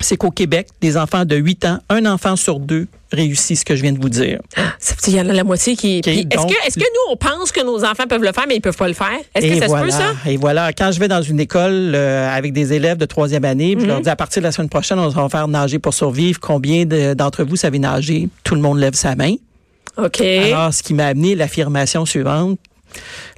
c'est 0.01 0.17
qu'au 0.17 0.29
Québec, 0.31 0.67
des 0.81 0.97
enfants 0.97 1.23
de 1.23 1.37
8 1.37 1.63
ans, 1.63 1.79
un 1.89 2.05
enfant 2.05 2.35
sur 2.35 2.59
deux 2.59 2.87
réussit 3.11 3.57
ce 3.57 3.65
que 3.65 3.75
je 3.75 3.81
viens 3.81 3.91
de 3.93 3.99
vous 4.01 4.09
dire. 4.09 4.39
Il 5.07 5.15
y 5.15 5.21
en 5.21 5.29
a 5.29 5.33
la 5.33 5.43
moitié 5.43 5.75
qui. 5.75 5.99
Est-ce 5.99 6.75
que, 6.75 6.79
nous, 6.79 7.11
on 7.11 7.15
pense 7.17 7.51
que 7.51 7.63
nos 7.65 7.83
enfants 7.83 8.05
peuvent 8.09 8.21
le 8.23 8.31
faire, 8.31 8.45
mais 8.47 8.55
ils 8.55 8.61
peuvent 8.61 8.75
pas 8.77 8.87
le 8.87 8.93
faire? 8.93 9.07
Est-ce 9.35 9.47
que 9.47 9.59
ça 9.59 9.67
voilà, 9.67 9.91
se 9.91 9.97
peut, 9.97 10.03
ça? 10.03 10.29
Et 10.29 10.37
voilà, 10.37 10.73
quand 10.73 10.91
je 10.91 10.99
vais 10.99 11.07
dans 11.07 11.21
une 11.21 11.39
école 11.39 11.93
euh, 11.95 12.29
avec 12.29 12.53
des 12.53 12.73
élèves 12.73 12.97
de 12.97 13.05
troisième 13.05 13.45
année, 13.45 13.75
je 13.77 13.83
Mhm. 13.83 13.87
leur 13.87 14.01
dis 14.01 14.09
à 14.09 14.15
partir 14.15 14.41
de 14.41 14.45
la 14.47 14.51
semaine 14.51 14.69
prochaine, 14.69 14.99
on 14.99 15.07
va 15.09 15.29
faire 15.29 15.47
nager 15.47 15.79
pour 15.79 15.93
survivre. 15.93 16.39
Combien 16.39 16.85
de- 16.85 17.13
d'entre 17.13 17.43
vous 17.43 17.55
savez 17.55 17.79
nager? 17.79 18.29
Tout 18.43 18.55
le 18.55 18.61
monde 18.61 18.79
lève 18.79 18.93
sa 18.95 19.15
main. 19.15 19.35
OK. 19.97 20.21
Alors, 20.21 20.73
ce 20.73 20.83
qui 20.83 20.93
m'a 20.93 21.07
amené 21.07 21.33
l'affirmation 21.35 22.05
suivante. 22.05 22.59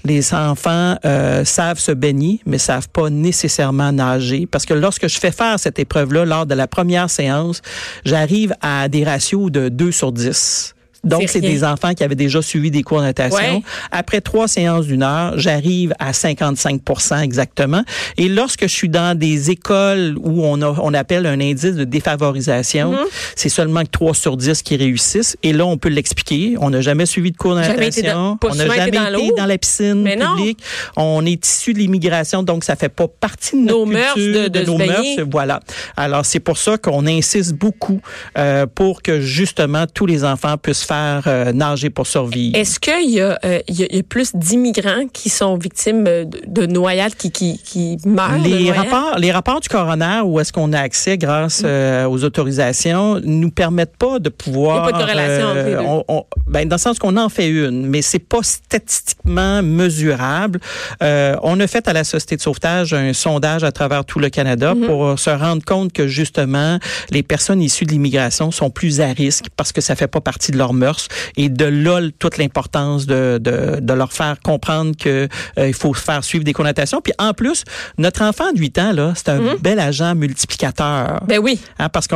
Les 0.03 0.33
enfants 0.33 0.97
euh, 1.05 1.43
savent 1.43 1.79
se 1.79 1.91
baigner, 1.91 2.39
mais 2.45 2.57
savent 2.57 2.89
pas 2.89 3.09
nécessairement 3.09 3.91
nager. 3.91 4.47
Parce 4.47 4.65
que 4.65 4.73
lorsque 4.73 5.07
je 5.07 5.19
fais 5.19 5.31
faire 5.31 5.59
cette 5.59 5.79
épreuve-là, 5.79 6.25
lors 6.25 6.45
de 6.45 6.55
la 6.55 6.67
première 6.67 7.09
séance, 7.09 7.61
j'arrive 8.05 8.53
à 8.61 8.87
des 8.87 9.03
ratios 9.03 9.51
de 9.51 9.69
2 9.69 9.91
sur 9.91 10.11
10. 10.11 10.75
Donc, 11.03 11.23
C'est 11.27 11.41
des 11.41 11.63
enfants 11.63 11.93
qui 11.93 12.03
avaient 12.03 12.15
déjà 12.15 12.41
suivi 12.41 12.71
des 12.71 12.83
cours 12.83 12.99
de 12.99 13.05
natation. 13.05 13.37
Ouais. 13.57 13.61
Après 13.91 14.21
trois 14.21 14.47
séances 14.47 14.85
d'une 14.87 15.03
heure, 15.03 15.33
j'arrive 15.37 15.93
à 15.99 16.11
55% 16.11 17.21
exactement. 17.21 17.83
Et 18.17 18.27
lorsque 18.27 18.63
je 18.63 18.73
suis 18.73 18.89
dans 18.89 19.17
des 19.17 19.49
écoles 19.51 20.15
où 20.21 20.43
on, 20.45 20.61
a, 20.61 20.75
on 20.81 20.93
appelle 20.93 21.25
un 21.25 21.39
indice 21.39 21.75
de 21.75 21.83
défavorisation, 21.85 22.91
Mm-hmm. 22.93 23.05
c'est 23.35 23.49
seulement 23.49 23.81
que 23.83 23.89
3 23.91 24.13
sur 24.13 24.35
10 24.37 24.61
qui 24.63 24.75
réussissent. 24.75 25.37
Et 25.43 25.53
là, 25.53 25.65
on 25.65 25.77
peut 25.77 25.89
l'expliquer. 25.89 26.55
On 26.59 26.69
n'a 26.69 26.81
jamais 26.81 27.05
suivi 27.05 27.31
de 27.31 27.37
cours 27.37 27.55
de 27.55 27.59
natation. 27.61 28.37
on 28.41 28.55
n'a 28.55 28.65
été 28.65 28.75
jamais 28.75 28.91
dans 28.91 29.17
été 29.19 29.31
dans 29.37 29.45
la 29.45 29.57
piscine 29.57 30.01
Mais 30.01 30.15
non. 30.15 30.35
publique. 30.35 30.59
On 30.97 31.25
est 31.25 31.45
issu 31.45 31.73
de 31.73 31.79
l'immigration, 31.79 32.43
donc 32.43 32.63
ça 32.63 32.75
fait 32.75 32.89
pas 32.89 33.07
partie 33.07 33.55
de 33.55 33.61
notre 33.61 33.79
Nos 33.79 33.85
mœurs 33.85 34.15
de- 34.15 34.47
de 34.47 34.59
se 34.59 34.65
nos 34.69 34.77
mœurs. 34.77 35.05
Voilà. 35.31 35.59
Alors, 35.97 36.25
c'est 36.25 36.39
pour 36.39 36.57
ça 36.57 36.77
qu'on 36.77 37.05
insiste 37.07 37.53
beaucoup 37.53 38.01
euh, 38.37 38.65
pour 38.73 39.01
que 39.01 39.19
justement 39.21 39.85
tous 39.93 40.05
les 40.05 40.23
enfants 40.23 40.57
puissent 40.57 40.83
faire 40.89 41.23
euh, 41.27 41.51
nager 41.53 41.89
pour 41.89 42.07
survivre. 42.07 42.57
Est-ce 42.57 42.79
qu'il 42.79 43.09
y, 43.11 43.21
a, 43.21 43.37
euh, 43.45 43.59
y, 43.69 43.83
a- 43.83 43.87
il 43.89 43.95
y 43.95 43.99
a 43.99 44.03
plus 44.03 44.35
d'immigrants 44.35 45.07
qui 45.13 45.29
sont 45.29 45.55
victimes 45.57 46.05
euh, 46.07 46.25
de, 46.25 46.41
de 46.47 46.65
noyades, 46.65 47.15
qui, 47.15 47.31
qui, 47.31 47.59
qui 47.63 47.97
meurent 48.05 48.37
Les 48.43 48.71
rapports, 48.71 49.17
les 49.17 49.31
rapports 49.31 49.59
du 49.61 49.69
coroner 49.69 50.21
où 50.25 50.39
est-ce 50.39 50.51
qu'on 50.51 50.73
a 50.73 50.79
accès 50.79 51.17
grâce 51.17 51.61
euh, 51.63 52.05
aux 52.07 52.23
autorisations 52.23 53.19
nous 53.23 53.51
permettent 53.51 53.97
pas 53.97 54.19
de 54.19 54.29
pouvoir. 54.29 54.75
Il 54.75 54.77
y 54.77 54.89
a 54.89 54.91
pas 54.91 54.97
de 54.97 55.03
corrélation 55.05 55.47
entre 55.47 55.63
les 55.65 55.71
deux. 55.75 55.77
on- 55.79 56.03
on- 56.07 56.25
ben, 56.47 56.67
dans 56.67 56.75
le 56.77 56.79
sens 56.81 56.97
qu'on 56.99 57.15
en 57.17 57.29
fait 57.29 57.49
une, 57.49 57.85
mais 57.85 58.01
c'est 58.01 58.19
pas 58.19 58.41
statistiquement 58.41 59.61
mesurable. 59.61 60.59
On 61.01 61.59
a 61.59 61.67
fait 61.67 61.87
à 61.87 61.93
la 61.93 62.03
Société 62.03 62.35
de 62.37 62.41
sauvetage 62.41 62.93
un 62.93 63.13
sondage 63.13 63.63
à 63.63 63.71
travers 63.71 64.03
tout 64.05 64.19
le 64.19 64.29
Canada 64.29 64.73
Mm-hmm. 64.73 64.85
pour 64.87 65.17
se 65.19 65.29
rendre 65.29 65.63
compte 65.63 65.93
que 65.93 66.07
justement 66.07 66.79
les 67.11 67.23
personnes 67.23 67.61
issues 67.61 67.85
de 67.85 67.91
l'immigration 67.91 68.51
sont 68.51 68.69
plus 68.69 68.99
à 69.01 69.07
risque 69.07 69.45
parce 69.57 69.71
que 69.71 69.81
ça 69.81 69.95
fait 69.95 70.07
pas 70.07 70.21
partie 70.21 70.51
de 70.51 70.57
leurs 70.57 70.73
mœurs 70.79 71.07
et 71.37 71.49
de 71.49 71.65
là 71.65 71.99
toute 72.17 72.37
l'importance 72.37 73.05
de, 73.05 73.37
de, 73.41 73.79
de 73.79 73.93
leur 73.93 74.13
faire 74.13 74.37
comprendre 74.43 74.95
que 74.97 75.27
euh, 75.57 75.73
faut 75.73 75.93
faire 75.93 76.23
suivre 76.23 76.43
des 76.43 76.53
connotations. 76.53 77.01
Puis 77.01 77.13
en 77.19 77.33
plus, 77.33 77.63
notre 77.97 78.23
enfant 78.23 78.51
de 78.51 78.59
8 78.59 78.79
ans 78.79 78.91
là, 78.91 79.13
c'est 79.15 79.29
un 79.29 79.55
bel 79.61 79.79
agent 79.79 80.15
multiplicateur. 80.15 81.21
Ben 81.27 81.39
oui. 81.39 81.59
Hein, 81.77 81.89
parce 81.89 82.07
que 82.07 82.15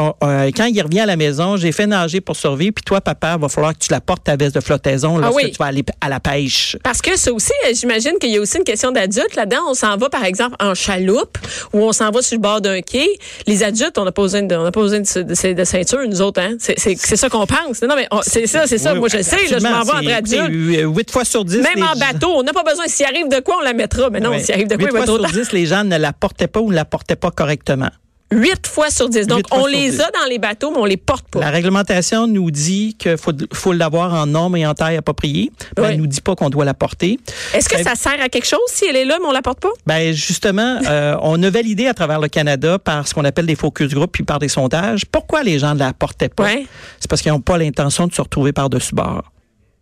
quand 0.52 0.66
il 0.66 0.82
revient 0.82 1.02
à 1.02 1.06
la 1.06 1.16
maison, 1.16 1.58
j'ai 1.58 1.72
fait 1.72 1.88
nager 1.88 2.22
pour 2.22 2.36
survivre, 2.36 2.74
puis 2.76 2.84
toi, 2.84 3.02
papa, 3.02 3.38
va 3.38 3.50
falloir 3.50 3.74
que 3.74 3.80
tu 3.80 3.92
la 3.92 4.02
portes 4.02 4.24
ta 4.24 4.36
veste 4.36 4.56
de 4.56 4.62
flottaison 4.62 5.18
lorsque 5.18 5.36
oui. 5.36 5.52
tu 5.52 5.58
vas 5.58 5.66
aller 5.66 5.84
à 6.02 6.10
la 6.10 6.20
pêche. 6.20 6.78
Parce 6.84 7.02
que 7.02 7.18
ça 7.18 7.32
aussi, 7.32 7.52
euh, 7.66 7.74
j'imagine 7.74 8.14
qu'il 8.20 8.32
y 8.32 8.38
a 8.38 8.42
aussi 8.42 8.58
une 8.58 8.64
question 8.64 8.92
d'adulte 8.92 9.36
là-dedans. 9.36 9.62
On 9.70 9.74
s'en 9.74 9.98
va, 9.98 10.10
par 10.10 10.24
exemple, 10.24 10.56
en 10.60 10.74
chaloupe 10.74 11.38
ou 11.74 11.80
on 11.80 11.92
s'en 11.92 12.12
va 12.12 12.22
sur 12.22 12.38
le 12.38 12.42
bord 12.42 12.62
d'un 12.62 12.82
quai. 12.82 13.08
Les 13.48 13.64
adultes, 13.64 13.98
on 13.98 14.06
n'a 14.06 14.12
pas 14.12 14.22
besoin 14.22 14.44
de, 14.44 14.56
on 14.56 14.64
n'a 14.64 14.72
pas 14.72 14.82
besoin 14.82 15.00
de, 15.02 15.22
de- 15.24 15.54
de 15.54 15.64
ceinture, 15.64 16.00
nous 16.08 16.22
autres. 16.22 16.42
Hein? 16.42 16.56
C'est, 16.60 16.98
ça 16.98 17.30
qu'on 17.30 17.46
pense. 17.46 17.82
Non, 17.82 17.96
mais 17.96 18.08
c'est 18.24 18.48
ça, 18.60 18.68
c'est 18.68 18.78
ça. 18.78 18.94
Oui, 18.94 19.00
Moi, 19.00 19.10
je 19.10 19.22
sais, 19.22 19.48
là, 19.48 19.58
je 19.60 19.64
m'en 19.64 19.84
vais 19.84 19.92
entre 19.92 20.14
adultes. 20.14 20.96
8 20.96 21.12
fois 21.12 21.26
sur 21.26 21.44
10. 21.46 21.58
Même 21.58 21.84
en 21.84 21.94
gens- 21.94 22.00
bateau, 22.00 22.30
on 22.38 22.44
n'a 22.44 22.54
pas 22.54 22.64
besoin. 22.64 22.86
S'il 22.88 23.06
arrive 23.06 23.28
de 23.30 23.40
quoi, 23.42 23.58
on 23.60 23.64
la 23.64 23.74
mettra. 23.74 24.10
Mais 24.10 24.20
non, 24.20 24.30
Ouais. 24.32 24.40
s'il 24.40 24.54
arrive 24.54 24.68
de 24.68 24.76
quoi, 24.76 24.86
Huit 24.86 24.90
il 24.92 24.94
va 24.94 25.06
fois 25.06 25.06
sur 25.06 25.16
autant. 25.24 25.30
10, 25.32 25.52
les 25.52 25.66
gens 25.66 25.84
ne 25.84 25.98
la 25.98 26.14
portaient 26.14 26.48
pas 26.48 26.60
ou 26.62 26.70
ne 26.72 26.76
la 26.76 26.86
portaient 26.86 27.16
pas 27.16 27.32
correctement. 27.32 27.90
8 28.34 28.68
fois 28.68 28.90
sur 28.90 29.10
10. 29.10 29.28
Donc, 29.28 29.44
on 29.52 29.66
les 29.66 29.92
10. 29.92 30.00
a 30.02 30.06
dans 30.12 30.30
les 30.30 30.40
bateaux, 30.40 30.72
mais 30.72 30.78
on 30.80 30.86
les 30.86 30.98
porte 30.98 31.28
pas. 31.30 31.40
La 31.40 31.50
réglementation 31.50 32.28
nous 32.28 32.52
dit 32.52 32.96
qu'il 32.98 33.18
faut, 33.18 33.32
faut 33.54 33.74
l'avoir 33.74 34.14
en 34.14 34.26
norme 34.26 34.58
et 34.58 34.66
en 34.66 34.74
taille 34.74 34.98
appropriée. 34.98 35.52
Mais 35.78 35.84
Oui. 35.84 35.90
Elle 35.92 35.98
nous 36.00 36.08
dit 36.08 36.22
pas 36.22 36.36
qu'on 36.36 36.50
doit 36.50 36.66
la 36.66 36.74
porter. 36.74 37.20
Est-ce 37.54 37.70
que 37.70 37.76
Ben- 37.76 37.84
ça 37.84 37.96
sert 37.96 38.20
à 38.22 38.30
quelque 38.30 38.48
chose 38.48 38.60
si 38.68 38.86
elle 38.86 38.96
est 38.96 39.06
là, 39.06 39.18
mais 39.22 39.28
on 39.28 39.32
la 39.32 39.42
porte 39.42 39.60
pas? 39.60 39.70
Ben 39.86 40.14
justement, 40.14 40.80
euh, 40.90 41.16
on 41.22 41.42
a 41.44 41.50
validé 41.50 41.88
à 41.88 41.94
travers 41.94 42.20
le 42.20 42.28
Canada 42.28 42.80
par 42.80 43.08
ce 43.08 43.14
qu'on 43.14 43.26
appelle 43.26 43.46
des 43.46 43.56
focus 43.56 43.90
group 43.94 44.12
puis 44.12 44.24
par 44.24 44.40
des 44.40 44.48
sondages. 44.50 45.06
Pourquoi 45.06 45.44
les 45.44 45.60
gens 45.60 45.74
ne 45.76 45.80
la 45.80 45.94
portaient 45.94 46.30
pas? 46.30 46.48
C'est 47.00 47.10
parce 47.10 47.22
qu'ils 47.22 47.32
n'ont 47.32 47.42
pas 47.42 47.58
l'intention 47.58 48.08
de 48.08 48.14
se 48.14 48.22
retrouver 48.22 48.54
par-dessus 48.54 48.96
bord. 48.96 49.33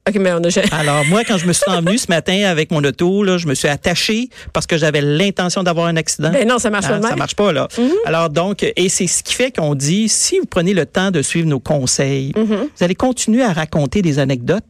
OK, 0.10 0.15
mais 0.20 0.31
on 0.34 0.38
a 0.43 0.50
Alors 0.79 1.05
moi, 1.05 1.24
quand 1.24 1.38
je 1.38 1.46
me 1.46 1.53
suis 1.53 1.63
envenu 1.70 1.98
ce 1.98 2.08
matin 2.10 2.46
avec 2.46 2.72
mon 2.72 2.84
auto, 2.84 3.24
là, 3.24 3.38
je 3.38 3.46
me 3.48 3.53
suis 3.53 3.67
attaché 3.67 4.29
parce 4.51 4.65
que 4.65 4.75
j'avais 4.75 5.01
l'intention 5.01 5.62
d'avoir 5.62 5.86
un 5.88 5.96
accident. 5.96 6.32
Ben 6.32 6.47
non, 6.47 6.58
ça 6.58 6.71
marche 6.71 6.88
pas 6.88 6.95
Hein, 6.95 6.99
de 6.99 7.04
ça. 7.06 7.12
Mhm. 7.12 7.19
marche 7.19 7.36
pas 7.36 7.52
là. 7.52 7.67
Alors 8.06 8.30
donc, 8.32 8.65
et 8.76 8.89
c'est 8.89 9.06
ce 9.06 9.21
qui 9.21 9.36
fait 9.36 9.52
qu'on 9.56 9.76
dit, 9.76 10.10
si 10.10 10.39
vous 10.39 10.45
prenez 10.47 10.73
le 10.73 10.88
temps 10.88 11.12
de 11.12 11.21
suivre 11.21 11.47
nos 11.47 11.60
conseils, 11.60 12.32
Mhm. 12.36 12.45
vous 12.76 12.84
allez 12.84 12.95
continuer 12.95 13.43
à 13.43 13.54
raconter 13.54 14.02
des 14.02 14.17
anecdotes. 14.17 14.63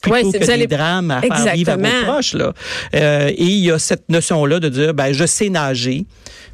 Plutôt 0.00 0.16
Ouais, 0.16 0.22
que 0.32 0.42
vous 0.42 0.50
allez- 0.50 0.66
des 0.66 0.74
drames 0.76 1.10
à 1.12 1.20
faire 1.20 1.54
vivre 1.54 1.70
à 1.72 1.76
vos 1.76 2.02
proches. 2.04 2.32
Là. 2.34 2.52
Euh, 2.94 3.28
et 3.28 3.44
il 3.44 3.58
y 3.64 3.70
a 3.70 3.78
cette 3.78 4.08
notion-là 4.08 4.58
de 4.58 4.68
dire, 4.68 4.94
ben, 4.94 5.12
je 5.12 5.24
sais 5.26 5.48
nager. 5.48 6.06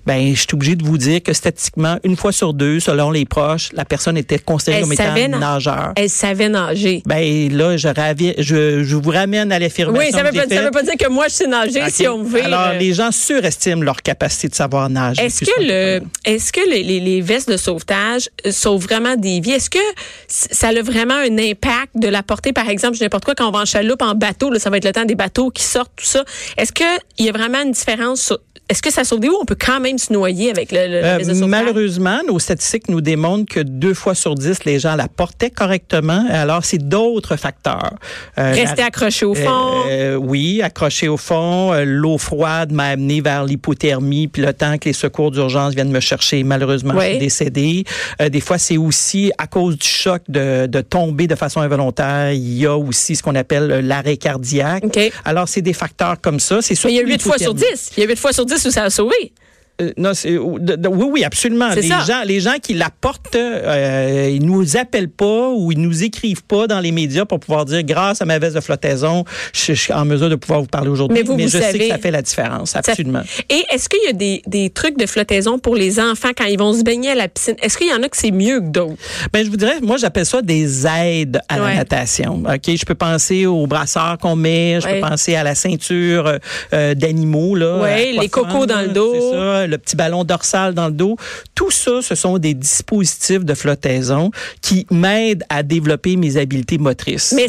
Ben, 0.09 0.35
je 0.35 0.39
suis 0.41 0.49
obligé 0.55 0.75
de 0.75 0.85
vous 0.85 0.97
dire 0.99 1.23
que 1.23 1.33
statistiquement, 1.35 1.99
une 2.03 2.17
fois 2.17 2.33
sur 2.33 2.55
deux, 2.55 2.81
selon 2.81 3.11
les 3.11 3.27
proches, 3.27 3.69
la 3.75 3.85
personne 3.85 4.17
était 4.17 4.39
considérée 4.39 4.79
Elle 4.79 4.85
comme 4.85 4.93
étant 4.95 5.39
nageur. 5.39 5.93
Elle 5.97 6.09
savait 6.09 6.49
nager. 6.49 7.03
Ben 7.07 7.55
là, 7.55 7.77
je, 7.77 7.89
ravi- 7.89 8.35
je, 8.39 8.83
je 8.85 8.97
vous 8.97 9.11
ramène 9.11 9.53
à 9.53 9.59
l'affirmation. 9.59 9.99
Oui, 10.07 10.11
ça 10.11 10.23
veut, 10.23 10.33
ça 10.35 10.45
veut 10.47 10.49
faite. 10.65 10.73
pas 10.73 10.83
dire 10.83 10.97
que 10.99 11.09
moi, 11.09 11.29
je 11.29 11.35
sais 11.35 11.47
nager 11.47 11.83
si 11.91 12.09
on 12.09 12.23
veut. 12.23 12.43
Alors, 12.43 12.69
euh, 12.69 12.79
les 12.79 12.95
gens 12.95 13.11
surestiment 13.13 13.83
leur 13.83 14.03
capacité 14.03 14.49
de 14.49 14.55
savoir 14.55 14.89
nager. 14.89 15.23
Est-ce 15.23 15.45
que 15.45 15.51
le, 15.61 16.01
est-ce 16.25 16.53
que 16.53 16.61
les, 16.71 16.83
les- 16.83 17.01
les 17.01 17.21
vestes 17.21 17.51
de 17.51 17.57
sauvetage 17.59 18.31
euh, 18.47 18.51
sauvent 18.51 18.83
vraiment 18.83 19.15
des 19.17 19.41
vies? 19.41 19.53
Est-ce 19.53 19.69
que 19.71 19.79
ça 20.27 20.69
a 20.69 20.83
vraiment 20.83 21.15
un 21.17 21.37
impact 21.39 21.93
de 21.97 22.09
la 22.09 22.23
portée, 22.23 22.53
par 22.53 22.69
exemple, 22.71 22.97
je 22.97 23.03
n'importe 23.05 23.25
quoi, 23.25 23.35
quand 23.35 23.49
on 23.49 23.53
va 23.53 23.61
en 23.61 23.65
chaloupe, 23.67 24.01
en 24.03 24.15
bateau, 24.15 24.51
là, 24.51 24.59
ça 24.59 24.71
va 24.71 24.79
être 24.79 24.85
le 24.85 24.93
temps 24.93 25.05
des 25.05 25.15
bateaux 25.15 25.51
qui 25.51 25.63
sortent, 25.65 25.93
tout 25.97 26.05
ça. 26.05 26.25
Est-ce 26.57 26.73
que 26.73 26.85
il 27.19 27.27
y 27.27 27.29
a 27.29 27.33
vraiment 27.33 27.61
une 27.63 27.73
différence 27.73 28.23
sur- 28.23 28.39
est-ce 28.69 28.83
que 28.83 28.93
ça 28.93 29.03
sauve 29.03 29.21
des 29.21 29.29
ou 29.29 29.37
on 29.41 29.47
peut 29.47 29.57
quand 29.59 29.81
même 29.81 29.97
se 29.97 30.13
noyer 30.13 30.51
avec 30.51 30.73
le, 30.73 30.87
le 30.89 31.03
Euh, 31.03 31.47
malheureusement, 31.47 32.19
nos 32.27 32.39
statistiques 32.39 32.89
nous 32.89 33.01
démontrent 33.01 33.51
que 33.51 33.61
deux 33.61 33.95
fois 33.95 34.15
sur 34.15 34.35
dix, 34.35 34.65
les 34.65 34.79
gens 34.79 34.95
la 34.95 35.09
portaient 35.09 35.51
correctement. 35.51 36.27
Alors, 36.29 36.65
c'est 36.67 36.87
d'autres 36.87 37.37
facteurs. 37.37 37.95
Euh, 38.37 38.53
Rester 38.55 38.83
accroché 38.83 39.25
au 39.25 39.35
fond? 39.35 39.85
Euh, 39.89 40.17
oui, 40.17 40.61
accroché 40.61 41.09
au 41.09 41.17
fond. 41.17 41.73
L'eau 41.85 42.19
froide 42.19 42.73
m'a 42.73 42.89
amené 42.89 43.23
vers 43.23 43.45
l'hypothermie. 43.45 44.29
Puis 44.29 44.43
le 44.43 44.53
temps 44.53 44.77
que 44.77 44.85
les 44.85 44.93
secours 44.93 45.31
d'urgence 45.31 45.75
viennent 45.75 45.91
me 45.91 46.01
chercher, 46.01 46.43
malheureusement, 46.43 46.93
je 47.01 47.07
suis 47.07 47.19
décédé. 47.19 47.85
Des 48.21 48.41
fois, 48.41 48.59
c'est 48.59 48.77
aussi 48.77 49.33
à 49.39 49.47
cause 49.47 49.79
du 49.79 49.89
choc 49.89 50.23
de, 50.29 50.67
de 50.67 50.81
tomber 50.83 51.27
de 51.27 51.35
façon 51.37 51.61
involontaire. 51.61 52.33
Il 52.33 52.59
y 52.59 52.67
a 52.67 52.77
aussi 52.77 53.17
ce 53.17 53.23
qu'on 53.23 53.35
appelle 53.35 53.87
l'arrêt 53.87 54.19
cardiaque. 54.19 54.85
OK. 54.85 54.99
Alors, 55.25 55.49
c'est 55.49 55.63
des 55.63 55.73
facteurs 55.73 56.21
comme 56.21 56.39
ça. 56.39 56.61
C'est 56.61 56.75
il 56.85 56.97
y 56.97 57.01
a 57.01 57.03
8 57.03 57.23
fois 57.23 57.39
sur. 57.39 57.55
10. 57.55 57.93
Il 57.97 58.01
y 58.01 58.05
a 58.05 58.09
8 58.09 58.19
fois 58.19 58.33
sur 58.33 58.45
10 58.45 58.58
où 58.67 58.71
ça 58.71 58.85
a 58.85 58.91
sauvé. 58.91 59.33
Euh, 59.81 59.93
non, 59.97 60.11
de- 60.11 60.75
de- 60.77 60.89
oui, 60.89 61.07
oui, 61.13 61.25
absolument. 61.25 61.69
Les 61.69 61.83
ça. 61.83 62.01
gens, 62.07 62.23
les 62.25 62.41
gens 62.41 62.57
qui 62.61 62.75
la 62.75 62.91
portent, 62.91 63.37
euh, 63.37 64.29
ils 64.33 64.45
nous 64.45 64.77
appellent 64.77 65.09
pas 65.09 65.51
ou 65.51 65.71
ils 65.71 65.81
nous 65.81 66.03
écrivent 66.03 66.43
pas 66.43 66.67
dans 66.67 66.81
les 66.81 66.91
médias 66.91 67.25
pour 67.25 67.39
pouvoir 67.39 67.65
dire, 67.65 67.83
grâce 67.85 68.21
à 68.21 68.25
ma 68.25 68.39
veste 68.41 68.57
de 68.57 68.61
flottaison, 68.61 69.25
je, 69.53 69.75
je 69.75 69.81
suis 69.81 69.93
en 69.93 70.05
mesure 70.05 70.29
de 70.31 70.35
pouvoir 70.35 70.61
vous 70.63 70.67
parler 70.67 70.89
aujourd'hui. 70.91 71.17
Mais 71.19 71.23
vous, 71.23 71.35
vous 71.35 71.39
je 71.41 71.47
sais 71.47 71.61
savez. 71.61 71.79
que 71.79 71.89
ça 71.89 71.99
fait 71.99 72.11
la 72.11 72.23
différence, 72.23 72.75
absolument. 72.75 73.23
Et 73.51 73.63
est-ce 73.73 73.89
qu'il 73.89 74.01
y 74.05 74.09
a 74.09 74.13
des, 74.13 74.43
des 74.49 74.71
trucs 74.71 74.99
de 74.99 75.07
flottaison 75.07 75.59
pour 75.61 75.77
les 75.77 76.01
enfants 76.01 76.31
quand 76.37 76.47
ils 76.47 76.59
vont 76.59 76.73
se 76.73 76.83
baigner 76.83 77.11
à 77.11 77.15
la 77.15 77.29
piscine? 77.29 77.55
Est-ce 77.63 77.79
qu'il 77.79 77.87
y 77.89 77.93
en 77.93 78.03
a 78.03 78.09
que 78.09 78.17
c'est 78.17 78.33
mieux 78.33 78.61
que 78.61 78.67
d'autres? 78.71 78.97
Ben, 79.33 79.45
je 79.45 79.51
vous 79.51 79.57
dirais, 79.57 79.77
moi, 79.81 79.97
j'appelle 79.97 80.27
ça 80.27 80.43
des 80.43 80.87
aides 80.87 81.41
à 81.49 81.55
Ouais. 81.61 81.69
la 81.71 81.75
natation. 81.77 82.43
OK, 82.47 82.75
je 82.77 82.85
peux 82.85 82.95
penser 82.97 83.47
aux 83.47 83.67
brasseurs 83.69 84.19
qu'on 84.21 84.35
met, 84.35 84.81
je 84.81 84.87
Ouais. 84.87 85.01
peux 85.01 85.07
penser 85.09 85.37
à 85.37 85.45
la 85.45 85.55
ceinture 85.55 86.27
euh, 86.27 86.39
euh, 86.73 86.95
d'animaux 86.95 87.55
là, 87.55 87.77
aquaphone, 87.85 88.21
les 88.23 88.29
cocos 88.29 88.67
dans 88.67 88.81
le 88.81 88.89
dos. 88.89 89.15
C'est 89.15 89.37
ça, 89.37 89.67
le 89.69 89.79
petit 89.79 89.97
ballon 89.97 90.25
dorsal 90.25 90.75
dans 90.75 90.87
le 90.87 90.93
dos. 90.93 91.17
Tout 91.55 91.71
ça, 91.71 92.03
ce 92.03 92.15
sont 92.15 92.39
des 92.39 92.55
dispositifs 92.55 93.45
de 93.45 93.55
flottaison 93.55 94.31
qui 94.61 94.87
m'aident 94.91 95.45
à 95.49 95.63
développer 95.63 96.17
mes 96.17 96.37
habiletés 96.37 96.79
motrices. 96.79 97.33
Mais 97.37 97.49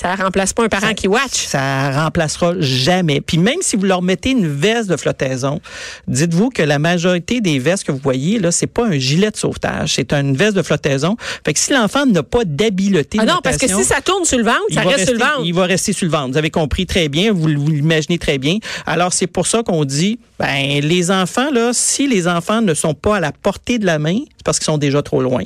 ça- 0.00 0.14
remplace 0.14 0.52
pas 0.52 0.64
un 0.64 0.68
parent 0.68 0.88
Ça- 0.88 0.94
qui 0.94 1.08
watch. 1.08 1.46
Ça 1.46 1.90
remplacera 2.04 2.54
jamais. 2.58 3.20
Puis 3.20 3.38
même 3.38 3.58
si 3.60 3.76
vous 3.76 3.84
leur 3.84 4.02
mettez 4.02 4.30
une 4.30 4.46
veste 4.48 4.88
de 4.88 4.96
flottaison, 4.96 5.60
dites-vous 6.06 6.50
que 6.50 6.62
la 6.62 6.78
majorité 6.78 7.40
des 7.40 7.58
vestes 7.58 7.84
que 7.84 7.92
vous 7.92 8.00
voyez 8.02 8.38
là, 8.38 8.50
c'est 8.50 8.66
pas 8.66 8.86
un 8.86 8.98
gilet 8.98 9.30
de 9.30 9.36
sauvetage, 9.36 9.94
c'est 9.94 10.12
une 10.12 10.36
veste 10.36 10.54
de 10.56 10.62
flottaison. 10.62 11.16
Fait 11.44 11.52
que 11.52 11.58
si 11.58 11.72
l'enfant 11.72 12.06
n'a 12.06 12.22
pas 12.22 12.44
d'habileté 12.44 13.18
Ah 13.20 13.24
non, 13.24 13.38
parce 13.42 13.56
que 13.56 13.68
si 13.68 13.84
ça 13.84 14.00
tourne 14.00 14.24
sur 14.24 14.38
le 14.38 14.44
ventre, 14.44 14.58
ça 14.72 14.82
reste 14.82 15.04
sur 15.04 15.14
le 15.14 15.18
ventre. 15.18 15.42
Il 15.44 15.54
va 15.54 15.64
rester 15.64 15.92
sur 15.92 16.06
le 16.06 16.12
ventre. 16.12 16.32
Vous 16.32 16.38
avez 16.38 16.50
compris 16.50 16.86
très 16.86 17.08
bien, 17.08 17.32
vous, 17.32 17.48
vous 17.56 17.70
l'imaginez 17.70 18.18
très 18.18 18.38
bien. 18.38 18.58
Alors, 18.86 19.12
c'est 19.12 19.26
pour 19.26 19.46
ça 19.46 19.62
qu'on 19.62 19.84
dit, 19.84 20.18
ben, 20.38 20.80
les 20.80 21.10
enfants, 21.10 21.50
là, 21.50 21.70
si 21.72 22.06
les 22.06 22.28
enfants 22.28 22.62
ne 22.62 22.74
sont 22.74 22.94
pas 22.94 23.16
à 23.16 23.20
la 23.20 23.32
portée 23.32 23.78
de 23.78 23.86
la 23.86 23.98
main, 23.98 24.18
c'est 24.36 24.44
parce 24.44 24.58
qu'ils 24.58 24.66
sont 24.66 24.78
déjà 24.78 25.02
trop 25.02 25.20
loin. 25.22 25.42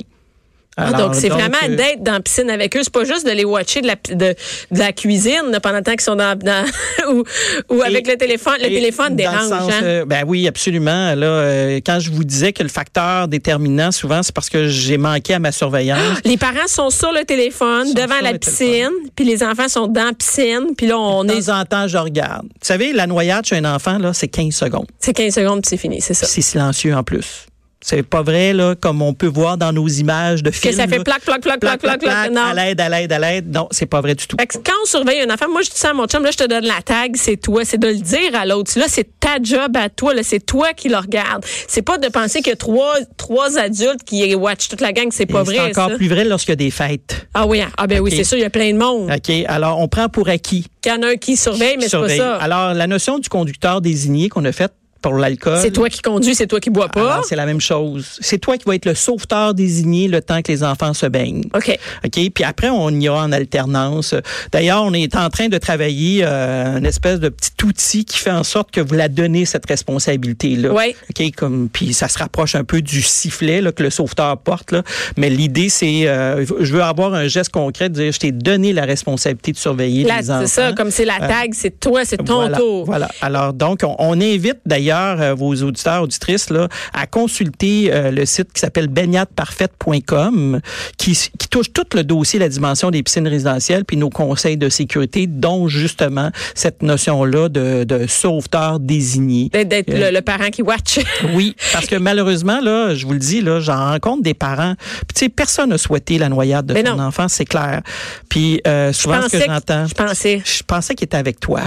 Ah, 0.77 0.91
donc, 0.93 1.15
c'est 1.15 1.29
vraiment 1.29 1.57
euh, 1.63 1.75
d'être 1.75 2.01
dans 2.01 2.13
la 2.13 2.19
piscine 2.19 2.49
avec 2.49 2.75
eux. 2.75 2.81
C'est 2.83 2.93
pas 2.93 3.03
juste 3.03 3.25
de 3.25 3.31
les 3.31 3.45
watcher 3.45 3.81
de 3.81 3.87
la, 3.87 3.95
de, 3.95 4.35
de 4.71 4.79
la 4.79 4.91
cuisine 4.91 5.51
là, 5.51 5.59
pendant 5.59 5.77
le 5.77 5.83
temps 5.83 5.91
qu'ils 5.91 6.01
sont 6.01 6.15
dans, 6.15 6.37
dans 6.37 6.65
ou, 7.11 7.23
ou 7.69 7.81
avec 7.83 8.07
le 8.07 8.15
téléphone. 8.15 8.55
Le 8.59 8.67
téléphone 8.67 9.15
dérange. 9.15 9.49
sens, 9.49 9.71
hein? 9.71 9.81
euh, 9.83 10.05
ben 10.05 10.23
oui, 10.25 10.47
absolument. 10.47 11.13
Là, 11.15 11.27
euh, 11.27 11.79
quand 11.85 11.99
je 11.99 12.09
vous 12.11 12.23
disais 12.23 12.53
que 12.53 12.63
le 12.63 12.69
facteur 12.69 13.27
déterminant, 13.27 13.91
souvent, 13.91 14.23
c'est 14.23 14.33
parce 14.33 14.49
que 14.49 14.67
j'ai 14.67 14.97
manqué 14.97 15.35
à 15.35 15.39
ma 15.39 15.51
surveillance. 15.51 16.19
Les 16.25 16.37
parents 16.37 16.67
sont 16.67 16.89
sur 16.89 17.11
le 17.11 17.23
téléphone, 17.25 17.93
devant 17.93 18.19
la 18.21 18.37
piscine, 18.37 18.89
puis 19.15 19.25
les 19.25 19.43
enfants 19.43 19.67
sont 19.67 19.87
dans 19.87 20.05
la 20.05 20.13
piscine, 20.13 20.75
puis 20.77 20.87
là, 20.87 20.97
on 20.97 21.23
de 21.23 21.31
est... 21.31 21.45
temps 21.47 21.59
en 21.59 21.65
temps, 21.65 21.87
je 21.87 21.97
regarde. 21.97 22.43
Vous 22.43 22.67
savez, 22.67 22.93
la 22.93 23.07
noyade 23.07 23.45
chez 23.45 23.57
un 23.57 23.65
enfant, 23.65 23.97
là, 23.97 24.13
c'est 24.13 24.27
15 24.27 24.53
secondes. 24.53 24.87
C'est 24.99 25.13
15 25.13 25.33
secondes, 25.33 25.61
puis 25.61 25.69
c'est 25.69 25.77
fini, 25.77 26.01
c'est 26.01 26.13
ça. 26.13 26.25
C'est 26.25 26.41
silencieux 26.41 26.95
en 26.95 27.03
plus. 27.03 27.47
C'est 27.83 28.01
pas 28.03 28.21
vrai, 28.21 28.53
là, 28.53 28.75
comme 28.75 29.01
on 29.01 29.13
peut 29.13 29.27
voir 29.27 29.57
dans 29.57 29.73
nos 29.73 29.87
images 29.87 30.41
de 30.41 30.49
Que 30.49 30.55
films. 30.55 30.73
ça 30.75 30.87
fait 30.87 31.03
plaque, 31.03 31.21
plaque, 31.23 31.41
plaque, 31.41 31.59
plaque, 31.59 31.81
plaque, 31.81 31.99
plaque. 31.99 32.31
À 32.35 32.53
l'aide, 32.53 32.79
à 32.81 32.89
l'aide, 32.89 33.11
à 33.11 33.19
l'aide. 33.19 33.53
Non, 33.53 33.67
c'est 33.71 33.85
pas 33.85 33.99
vrai 34.01 34.15
du 34.15 34.25
tout. 34.25 34.37
Fait 34.39 34.47
que 34.47 34.57
quand 34.57 34.71
on 34.81 34.85
surveille 34.85 35.21
un 35.21 35.33
enfant, 35.33 35.49
moi 35.49 35.61
je 35.61 35.69
dis 35.69 35.77
ça 35.77 35.89
à 35.89 35.93
mon 35.93 36.05
chum, 36.07 36.23
là 36.23 36.31
je 36.31 36.37
te 36.37 36.47
donne 36.47 36.65
la 36.65 36.81
tag, 36.83 37.15
c'est 37.15 37.37
toi, 37.37 37.65
c'est 37.65 37.77
de 37.77 37.87
le 37.87 37.95
dire 37.95 38.33
à 38.35 38.45
l'autre. 38.45 38.71
Là 38.79 38.85
c'est 38.87 39.19
ta 39.19 39.37
job 39.41 39.75
à 39.75 39.89
toi, 39.89 40.13
là 40.13 40.21
c'est 40.23 40.39
toi 40.45 40.73
qui 40.73 40.89
le 40.89 40.97
regarde. 40.97 41.43
C'est 41.67 41.81
pas 41.81 41.97
de 41.97 42.07
penser 42.07 42.39
qu'il 42.41 42.51
y 42.51 42.53
a 42.53 42.55
trois 42.55 42.95
trois 43.17 43.57
adultes 43.59 44.03
qui 44.05 44.33
watch 44.35 44.69
toute 44.69 44.81
la 44.81 44.93
gang, 44.93 45.07
c'est 45.11 45.25
pas 45.25 45.41
Et 45.41 45.43
vrai 45.43 45.55
C'est 45.55 45.61
encore 45.71 45.89
ça. 45.89 45.95
plus 45.95 46.07
vrai 46.07 46.23
lorsqu'il 46.23 46.51
y 46.51 46.53
a 46.53 46.55
des 46.55 46.71
fêtes. 46.71 47.27
Ah 47.33 47.45
oui, 47.45 47.61
ah 47.77 47.87
ben 47.87 47.99
oui, 47.99 48.11
c'est 48.15 48.23
sûr, 48.23 48.37
il 48.37 48.41
y 48.41 48.45
a 48.45 48.49
plein 48.49 48.71
de 48.71 48.77
monde. 48.77 49.11
OK? 49.13 49.33
Alors, 49.47 49.79
on 49.79 49.87
prend 49.87 50.07
pour 50.09 50.29
acquis. 50.29 50.67
Il 50.85 50.89
y 50.89 50.91
en 50.91 51.01
a 51.01 51.07
un 51.09 51.15
qui 51.15 51.35
surveille, 51.35 51.77
mais 51.77 51.87
c'est 51.89 51.97
pas 51.99 52.09
ça. 52.09 52.35
Alors, 52.37 52.73
la 52.73 52.87
notion 52.87 53.19
du 53.19 53.29
conducteur 53.29 53.81
désigné 53.81 54.29
qu'on 54.29 54.45
a 54.45 54.51
faite 54.51 54.73
pour 55.03 55.13
l'alcool. 55.15 55.59
C'est 55.61 55.71
toi 55.71 55.89
qui 55.89 56.01
conduis, 56.01 56.33
c'est 56.33 56.47
toi 56.47 56.59
qui 56.61 56.69
bois 56.69 56.87
pas. 56.87 57.11
Alors, 57.13 57.25
c'est 57.25 57.35
la 57.35 57.45
même 57.45 57.61
chose. 57.61 58.17
C'est 58.21 58.39
toi 58.39 58.57
qui 58.57 58.63
vas 58.65 58.73
être 58.73 58.85
le 58.85 58.95
sauveteur 58.95 59.53
désigné 59.53 60.07
le 60.07 60.21
temps 60.21 60.41
que 60.41 60.51
les 60.51 60.63
enfants 60.63 60.93
se 60.93 61.05
baignent. 61.05 61.43
OK. 61.53 61.77
OK? 62.05 62.29
Puis 62.33 62.43
après, 62.43 62.69
on 62.69 62.89
y 62.89 63.09
a 63.09 63.13
en 63.13 63.31
alternance. 63.33 64.15
D'ailleurs, 64.51 64.81
on 64.83 64.93
est 64.93 65.15
en 65.15 65.29
train 65.29 65.49
de 65.49 65.57
travailler 65.57 66.21
euh, 66.23 66.77
une 66.77 66.85
espèce 66.85 67.19
de 67.19 67.27
petit 67.27 67.51
outil 67.65 68.05
qui 68.05 68.17
fait 68.17 68.31
en 68.31 68.43
sorte 68.43 68.71
que 68.71 68.79
vous 68.79 68.95
la 68.95 69.09
donnez 69.09 69.45
cette 69.45 69.65
responsabilité-là. 69.67 70.71
Ouais. 70.71 70.95
OK? 71.09 71.35
Comme, 71.35 71.67
puis 71.71 71.93
ça 71.93 72.07
se 72.07 72.17
rapproche 72.17 72.55
un 72.55 72.63
peu 72.63 72.81
du 72.81 73.01
sifflet 73.01 73.59
là, 73.59 73.73
que 73.73 73.83
le 73.83 73.89
sauveteur 73.89 74.37
porte. 74.37 74.71
Là. 74.71 74.83
Mais 75.17 75.29
l'idée, 75.29 75.67
c'est, 75.67 76.07
euh, 76.07 76.45
je 76.45 76.73
veux 76.73 76.81
avoir 76.81 77.13
un 77.13 77.27
geste 77.27 77.51
concret 77.51 77.89
de 77.89 77.95
dire, 77.95 78.11
je 78.13 78.19
t'ai 78.19 78.31
donné 78.31 78.71
la 78.71 78.85
responsabilité 78.85 79.51
de 79.51 79.57
surveiller 79.57 80.05
Là, 80.05 80.21
les 80.21 80.31
enfants. 80.31 80.41
c'est 80.45 80.47
ça, 80.47 80.71
comme 80.71 80.91
c'est 80.91 81.05
la 81.05 81.19
tag, 81.19 81.51
c'est 81.53 81.77
toi, 81.77 82.05
c'est 82.05 82.17
ton 82.17 82.35
voilà, 82.35 82.57
tour. 82.57 82.85
Voilà. 82.85 83.09
Alors, 83.19 83.51
donc, 83.51 83.81
on, 83.83 83.97
on 83.99 84.21
invite 84.21 84.59
d'ailleurs 84.65 84.92
euh, 84.99 85.33
vos 85.33 85.53
auditeurs, 85.63 86.03
auditrices, 86.03 86.49
là, 86.49 86.67
à 86.93 87.07
consulter 87.07 87.89
euh, 87.93 88.11
le 88.11 88.25
site 88.25 88.51
qui 88.53 88.59
s'appelle 88.59 88.87
baignadeparfaite.com, 88.87 90.59
qui, 90.97 91.13
qui 91.37 91.47
touche 91.49 91.71
tout 91.73 91.85
le 91.93 92.03
dossier, 92.03 92.39
la 92.39 92.49
dimension 92.49 92.91
des 92.91 93.03
piscines 93.03 93.27
résidentielles, 93.27 93.85
puis 93.85 93.97
nos 93.97 94.09
conseils 94.09 94.57
de 94.57 94.69
sécurité, 94.69 95.27
dont 95.27 95.67
justement 95.67 96.31
cette 96.55 96.81
notion-là 96.83 97.49
de, 97.49 97.83
de 97.83 98.07
sauveteur 98.07 98.79
désigné. 98.79 99.49
D'être 99.49 99.67
d'être 99.69 99.89
Euh, 99.89 100.09
le, 100.11 100.15
le 100.15 100.21
parent 100.21 100.49
qui 100.49 100.61
watch. 100.61 100.99
Oui, 101.33 101.55
parce 101.71 101.85
que 101.87 101.95
malheureusement, 101.95 102.59
là, 102.61 102.93
je 102.95 103.05
vous 103.05 103.13
le 103.13 103.19
dis, 103.19 103.41
là, 103.41 103.59
j'en 103.59 103.77
rencontre 103.91 104.23
des 104.23 104.33
parents. 104.33 104.75
Puis, 105.07 105.13
tu 105.15 105.19
sais, 105.25 105.29
personne 105.29 105.69
n'a 105.69 105.77
souhaité 105.77 106.17
la 106.17 106.29
noyade 106.29 106.65
de 106.65 106.73
Mais 106.73 106.85
son 106.85 106.99
enfant, 106.99 107.27
c'est 107.27 107.45
clair. 107.45 107.81
Puis, 108.29 108.61
euh, 108.67 108.91
souvent, 108.93 109.21
ce 109.23 109.37
que- 109.37 109.43
j'entends, 109.45 109.85
je 109.87 109.93
pensais. 109.93 110.41
je 110.45 110.63
pensais 110.63 110.95
qu'il 110.95 111.05
était 111.05 111.17
avec 111.17 111.39
toi. 111.39 111.61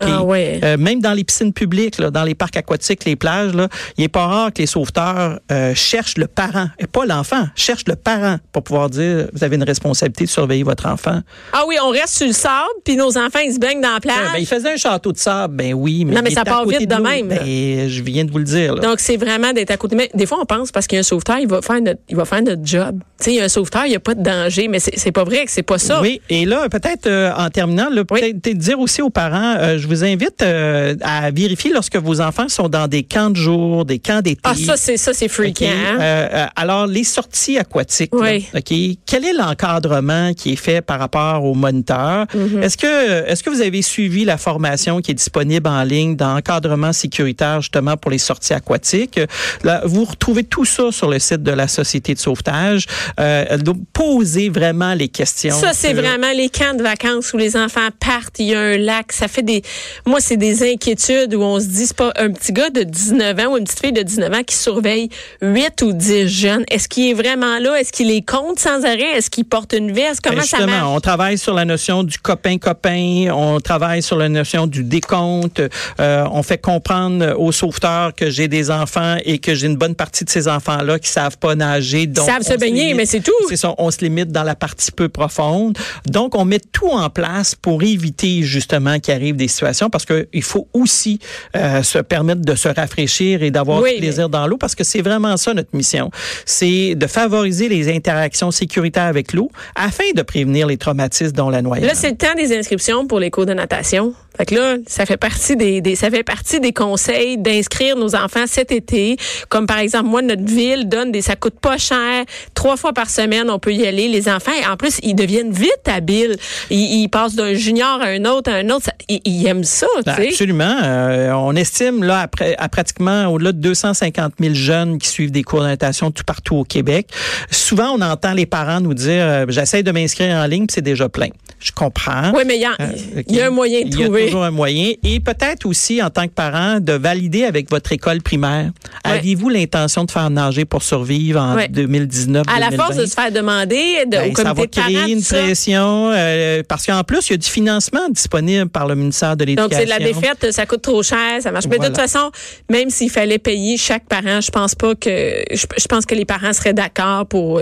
Ah 0.00 0.22
ouais. 0.22 0.60
Euh, 0.62 0.76
même 0.76 1.00
dans 1.00 1.12
les 1.12 1.24
piscines 1.24 1.52
publiques, 1.52 1.98
là, 1.98 2.10
dans 2.10 2.22
les 2.24 2.34
parcs 2.34 2.56
aquatiques, 2.56 3.04
les 3.04 3.16
plages, 3.16 3.52
là, 3.54 3.68
il 3.96 4.04
est 4.04 4.08
pas 4.08 4.26
rare 4.26 4.52
que 4.52 4.60
les 4.62 4.66
sauveteurs 4.66 5.40
euh, 5.50 5.74
cherchent 5.74 6.16
le 6.18 6.26
parent, 6.26 6.68
et 6.78 6.86
pas 6.86 7.04
l'enfant, 7.06 7.46
cherchent 7.56 7.86
le 7.88 7.96
parent 7.96 8.36
pour 8.52 8.62
pouvoir 8.62 8.90
dire 8.90 9.28
vous 9.32 9.44
avez 9.44 9.56
une 9.56 9.64
responsabilité 9.64 10.24
de 10.24 10.30
surveiller 10.30 10.62
votre 10.62 10.86
enfant. 10.86 11.20
Ah 11.52 11.64
oui, 11.66 11.76
on 11.82 11.90
reste 11.90 12.16
sur 12.16 12.26
le 12.26 12.32
sable, 12.32 12.68
puis 12.84 12.96
nos 12.96 13.16
enfants, 13.18 13.40
ils 13.44 13.54
se 13.54 13.58
baignent 13.58 13.80
dans 13.80 13.94
la 13.94 14.00
plage. 14.00 14.16
Ben, 14.32 14.38
il 14.38 14.46
faisait 14.46 14.72
un 14.72 14.76
château 14.76 15.12
de 15.12 15.18
sable, 15.18 15.56
ben 15.56 15.74
oui, 15.74 16.04
mais, 16.04 16.14
Non, 16.14 16.20
mais 16.22 16.30
ça 16.30 16.44
part 16.44 16.64
côté 16.64 16.78
vite 16.78 16.90
de 16.90 16.96
même. 16.96 17.28
Ben, 17.28 17.88
je 17.88 18.02
viens 18.02 18.24
de 18.24 18.30
vous 18.30 18.38
le 18.38 18.44
dire. 18.44 18.74
là. 18.74 18.80
Donc, 18.80 19.00
c'est 19.00 19.16
vraiment 19.16 19.52
d'être 19.52 19.70
à 19.70 19.76
côté. 19.76 19.96
Mais 19.96 20.10
des 20.14 20.26
fois, 20.26 20.38
on 20.40 20.44
pense 20.46 20.70
parce 20.72 20.86
qu'il 20.86 20.96
y 20.96 20.98
a 20.98 21.00
un 21.00 21.02
sauveteur, 21.02 21.38
il 21.38 21.48
va 21.48 21.62
faire 21.62 21.80
notre, 21.80 22.00
il 22.08 22.16
va 22.16 22.24
faire 22.24 22.42
notre 22.42 22.64
job. 22.64 23.00
Il 23.26 23.34
y 23.34 23.40
a 23.40 23.44
un 23.44 23.48
sauveteur, 23.48 23.84
il 23.86 23.90
n'y 23.90 23.96
a 23.96 24.00
pas 24.00 24.14
de 24.14 24.22
danger, 24.22 24.68
mais 24.68 24.78
c'est 24.80 25.12
pas 25.12 25.24
vrai 25.24 25.44
que 25.44 25.50
c'est 25.50 25.62
pas 25.62 25.78
ça. 25.78 26.00
Oui, 26.00 26.20
et 26.30 26.46
là, 26.46 26.68
peut-être 26.68 27.06
euh, 27.06 27.32
en 27.36 27.50
terminant, 27.50 27.88
là, 27.90 28.02
Oui. 28.10 28.20
peut-être 28.32 28.58
dire 28.58 28.78
aussi 28.80 29.02
aux 29.02 29.10
parents, 29.10 29.56
euh, 29.58 29.78
je 29.80 29.86
vous 29.88 30.04
invite 30.04 30.42
euh, 30.42 30.94
à 31.02 31.30
vérifier 31.30 31.72
lorsque 31.72 31.96
vos 31.96 32.20
enfants 32.20 32.48
sont 32.48 32.68
dans 32.68 32.86
des 32.88 33.02
camps 33.02 33.30
de 33.30 33.36
jour, 33.36 33.84
des 33.84 33.98
camps 33.98 34.20
d'été. 34.20 34.40
Ah, 34.44 34.54
ça, 34.54 34.76
c'est 34.76 34.96
ça, 34.96 35.12
c'est 35.12 35.26
OK. 35.26 35.30
freakant. 35.32 35.66
hein? 35.66 35.98
Euh, 36.00 36.28
euh, 36.32 36.46
alors, 36.56 36.86
les 36.86 37.04
sorties 37.04 37.58
aquatiques, 37.58 38.12
là, 38.14 38.20
Oui. 38.20 38.46
OK, 38.54 38.98
quel 39.06 39.24
est 39.24 39.32
l'encadrement 39.32 40.32
qui 40.34 40.52
est 40.52 40.56
fait 40.56 40.80
par 40.80 40.98
rapport 40.98 41.44
aux 41.44 41.54
moniteurs? 41.54 42.26
Mm-hmm. 42.26 42.62
Est-ce 42.62 42.76
que 42.76 43.26
est-ce 43.28 43.42
que 43.42 43.50
vous 43.50 43.60
avez 43.62 43.82
suivi 43.82 44.24
la 44.24 44.36
formation 44.36 45.00
qui 45.00 45.10
est 45.12 45.14
disponible 45.14 45.68
en 45.68 45.82
ligne 45.82 46.16
d'encadrement 46.16 46.92
sécuritaire 46.92 47.60
justement 47.60 47.96
pour 47.96 48.10
les 48.10 48.18
sorties 48.18 48.52
aquatiques? 48.54 49.20
Là, 49.64 49.82
vous 49.84 50.04
retrouvez 50.04 50.44
tout 50.44 50.64
ça 50.64 50.90
sur 50.92 51.08
le 51.08 51.18
site 51.18 51.42
de 51.42 51.52
la 51.52 51.68
Société 51.68 52.14
de 52.14 52.18
sauvetage. 52.18 52.86
Euh, 53.18 53.56
donc, 53.58 53.78
posez 53.92 54.48
vraiment 54.48 54.94
les 54.94 55.08
questions. 55.08 55.54
Ça, 55.58 55.72
c'est 55.72 55.92
que- 55.92 55.96
vraiment 56.00 56.30
les 56.34 56.48
camps 56.48 56.74
de 56.74 56.82
vacances 56.82 57.32
où 57.32 57.36
les 57.36 57.56
enfants 57.56 57.88
partent, 57.98 58.38
il 58.38 58.46
y 58.48 58.54
a 58.54 58.60
un 58.60 58.76
lac. 58.76 59.12
Ça 59.12 59.28
fait 59.28 59.42
des. 59.42 59.62
Moi, 60.06 60.20
c'est 60.20 60.36
des 60.36 60.72
inquiétudes 60.72 61.34
où 61.34 61.42
on 61.42 61.60
se 61.60 61.66
dit, 61.66 61.86
c'est 61.86 61.96
pas 61.96 62.12
un 62.16 62.30
petit 62.30 62.52
gars 62.52 62.70
de 62.70 62.82
19 62.82 63.38
ans 63.40 63.52
ou 63.52 63.56
une 63.58 63.64
petite 63.64 63.80
fille 63.80 63.92
de 63.92 64.02
19 64.02 64.32
ans 64.32 64.42
qui 64.44 64.54
surveille 64.56 65.08
8 65.42 65.82
ou 65.82 65.92
10 65.92 66.28
jeunes. 66.28 66.64
Est-ce 66.70 66.88
qu'il 66.88 67.08
est 67.10 67.14
vraiment 67.14 67.58
là? 67.58 67.78
Est-ce 67.80 67.92
qu'il 67.92 68.08
les 68.08 68.22
compte 68.22 68.58
sans 68.58 68.84
arrêt? 68.84 69.16
Est-ce 69.16 69.30
qu'il 69.30 69.44
porte 69.44 69.72
une 69.72 69.92
veste? 69.92 70.20
Comment 70.22 70.36
Ben, 70.36 70.42
ça 70.42 70.56
justement, 70.58 70.80
marche? 70.80 70.96
on 70.96 71.00
travaille 71.00 71.38
sur 71.38 71.54
la 71.54 71.64
notion 71.64 72.02
du 72.04 72.18
copain-copain, 72.18 73.28
on 73.32 73.60
travaille 73.60 74.02
sur 74.02 74.16
la 74.16 74.28
notion 74.28 74.66
du 74.66 74.82
décompte, 74.84 75.62
euh, 76.00 76.24
on 76.32 76.42
fait 76.42 76.58
comprendre 76.58 77.34
aux 77.38 77.52
sauveteurs 77.52 78.14
que 78.14 78.30
j'ai 78.30 78.48
des 78.48 78.70
enfants 78.70 79.16
et 79.24 79.38
que 79.38 79.54
j'ai 79.54 79.66
une 79.66 79.76
bonne 79.76 79.94
partie 79.94 80.24
de 80.24 80.30
ces 80.30 80.48
enfants-là 80.48 80.98
qui 80.98 81.08
savent 81.08 81.38
pas 81.38 81.54
nager. 81.54 82.06
Donc 82.06 82.26
savent 82.26 82.42
se 82.42 82.54
baigner, 82.56 82.88
limite- 82.88 82.96
mais 82.96 83.06
c'est 83.06 83.20
tout. 83.20 83.32
C'est 83.48 83.56
ça, 83.56 83.74
on 83.78 83.90
se 83.90 83.98
limite 83.98 84.30
dans 84.32 84.42
la 84.42 84.54
partie 84.54 84.90
peu 84.92 85.08
profonde. 85.08 85.76
Donc, 86.06 86.34
on 86.34 86.44
met 86.44 86.60
tout 86.60 86.88
en 86.90 87.10
place 87.10 87.54
pour 87.54 87.82
éviter 87.82 88.42
justement 88.42 88.98
qu'il 88.98 89.14
arrive 89.14 89.36
des 89.36 89.48
situations 89.48 89.59
parce 89.90 90.04
qu'il 90.06 90.42
faut 90.42 90.68
aussi 90.72 91.18
euh, 91.56 91.82
se 91.82 91.98
permettre 91.98 92.42
de 92.42 92.54
se 92.54 92.68
rafraîchir 92.68 93.42
et 93.42 93.50
d'avoir 93.50 93.82
Oui, 93.82 93.94
du 93.94 94.00
plaisir 94.00 94.28
dans 94.28 94.46
l'eau 94.46 94.56
parce 94.56 94.74
que 94.74 94.84
c'est 94.84 95.02
vraiment 95.02 95.36
ça 95.36 95.54
notre 95.54 95.74
mission. 95.74 96.10
C'est 96.46 96.94
de 96.94 97.06
favoriser 97.06 97.68
les 97.68 97.94
interactions 97.94 98.50
sécuritaires 98.50 99.04
avec 99.04 99.32
l'eau 99.32 99.50
afin 99.74 100.04
de 100.14 100.22
prévenir 100.22 100.66
les 100.66 100.76
traumatismes 100.76 101.32
dont 101.32 101.50
la 101.50 101.62
noyade. 101.62 101.86
Là, 101.86 101.94
c'est 101.94 102.10
le 102.10 102.16
temps 102.16 102.34
des 102.36 102.56
inscriptions 102.56 103.06
pour 103.06 103.20
les 103.20 103.30
cours 103.30 103.46
de 103.46 103.54
natation. 103.54 104.14
Fait 104.36 104.46
que 104.46 104.54
là, 104.54 104.76
ça 104.86 105.04
fait 105.06 105.16
partie 105.16 105.56
des, 105.56 105.80
des- 105.80 105.96
ça 105.96 106.10
fait 106.10 106.22
partie 106.22 106.60
des 106.60 106.72
conseils 106.72 107.36
d'inscrire 107.36 107.96
nos 107.96 108.14
enfants 108.14 108.44
cet 108.46 108.72
été. 108.72 109.16
Comme 109.48 109.66
par 109.66 109.78
exemple, 109.78 110.06
moi, 110.06 110.22
notre 110.22 110.44
ville 110.44 110.88
donne 110.88 111.12
des, 111.12 111.20
ça 111.20 111.36
coûte 111.36 111.58
pas 111.60 111.76
cher. 111.78 112.24
Trois 112.54 112.76
fois 112.76 112.92
par 112.92 113.10
semaine, 113.10 113.50
on 113.50 113.58
peut 113.58 113.72
y 113.74 113.86
aller. 113.86 114.08
Les 114.08 114.28
enfants, 114.28 114.52
et 114.62 114.66
en 114.66 114.76
plus, 114.76 114.98
ils 115.02 115.14
deviennent 115.14 115.52
vite 115.52 115.80
habiles. 115.86 116.36
Ils, 116.70 117.02
ils 117.02 117.08
passent 117.08 117.34
d'un 117.34 117.54
junior 117.54 118.00
à 118.00 118.06
un 118.06 118.24
autre 118.24 118.50
à 118.50 118.56
un 118.56 118.70
autre. 118.70 118.84
Ça- 118.86 118.94
ils, 119.08 119.20
ils 119.24 119.46
aiment 119.46 119.64
ça, 119.64 119.86
tu 120.06 120.12
sais. 120.14 120.28
Absolument. 120.28 120.76
Euh, 120.82 121.32
on 121.32 121.54
estime 121.56 122.02
là 122.04 122.20
après 122.20 122.54
à 122.58 122.68
pratiquement 122.68 123.26
au-delà 123.26 123.52
de 123.52 123.58
250 123.58 124.34
000 124.40 124.54
jeunes 124.54 124.98
qui 124.98 125.08
suivent 125.08 125.32
des 125.32 125.42
cours 125.42 125.60
de 125.62 125.66
natation 125.66 126.10
tout 126.10 126.24
partout 126.24 126.56
au 126.56 126.64
Québec. 126.64 127.08
Souvent, 127.50 127.90
on 127.96 128.00
entend 128.00 128.32
les 128.32 128.46
parents 128.46 128.80
nous 128.80 128.94
dire 128.94 129.24
euh, 129.26 129.44
j'essaie 129.48 129.82
de 129.82 129.90
m'inscrire 129.92 130.34
en 130.36 130.46
ligne, 130.46 130.66
puis 130.66 130.74
c'est 130.74 130.80
déjà 130.82 131.08
plein. 131.08 131.28
Je 131.62 131.72
comprends. 131.72 132.32
Oui, 132.34 132.42
mais 132.46 132.56
il 132.56 132.62
y, 132.62 132.64
a- 132.64 132.74
Euh, 132.80 133.22
il 133.28 133.36
y 133.36 133.40
a 133.42 133.48
un 133.48 133.50
moyen 133.50 133.82
de 133.82 133.88
Il 133.88 133.98
y 133.98 134.02
a 134.02 134.04
trouver. 134.06 134.24
toujours 134.26 134.44
un 134.44 134.50
moyen. 134.50 134.92
Et 135.04 135.20
peut-être 135.20 135.66
aussi, 135.66 136.02
en 136.02 136.08
tant 136.08 136.24
que 136.24 136.32
parent, 136.32 136.80
de 136.80 136.94
valider 136.94 137.44
avec 137.44 137.70
votre 137.70 137.92
école 137.92 138.22
primaire. 138.22 138.70
Ouais. 139.04 139.18
Avez-vous 139.18 139.50
l'intention 139.50 140.04
de 140.04 140.10
faire 140.10 140.30
nager 140.30 140.64
pour 140.64 140.82
survivre 140.82 141.38
en 141.40 141.56
Ouais. 141.56 141.68
2019 141.68 142.46
À 142.48 142.58
la 142.60 142.66
2020? 142.70 142.84
force 142.84 142.96
de 142.96 143.04
se 143.04 143.12
faire 143.14 143.30
demander 143.30 144.06
de, 144.06 144.10
Ben, 144.10 144.32
au 144.32 144.36
ça 144.36 144.42
comité 144.54 144.60
va 144.60 144.66
de 144.66 144.70
parents, 144.94 145.02
créer 145.04 145.12
une 145.12 145.20
ça. 145.20 145.36
pression 145.42 146.10
euh, 146.14 146.62
parce 146.66 146.86
qu'en 146.86 147.04
plus, 147.04 147.28
il 147.28 147.32
y 147.32 147.34
a 147.34 147.36
du 147.36 147.48
financement 147.48 148.08
disponible 148.08 148.70
par 148.70 148.86
le 148.88 148.94
ministère 148.94 149.36
de 149.36 149.44
l'Éducation. 149.44 149.68
Donc, 149.68 149.78
c'est 149.78 149.84
de 149.84 149.90
la 149.90 149.98
défaite, 149.98 150.52
ça 150.52 150.64
coûte 150.64 150.80
trop 150.82 151.02
cher, 151.02 151.42
ça 151.42 151.52
marche. 151.52 151.66
Mais 151.68 151.78
de 151.78 151.84
toute 151.86 151.96
façon, 151.96 152.30
même 152.70 152.88
s'il 152.88 153.10
fallait 153.10 153.38
payer 153.38 153.76
chaque 153.76 154.06
parent, 154.06 154.40
je 154.40 154.50
pense 154.50 154.74
pas 154.74 154.94
que, 154.94 155.42
je, 155.52 155.66
je 155.76 155.86
pense 155.86 156.06
que 156.06 156.14
les 156.14 156.24
parents 156.24 156.54
seraient 156.54 156.72
d'accord 156.72 157.26
pour, 157.26 157.60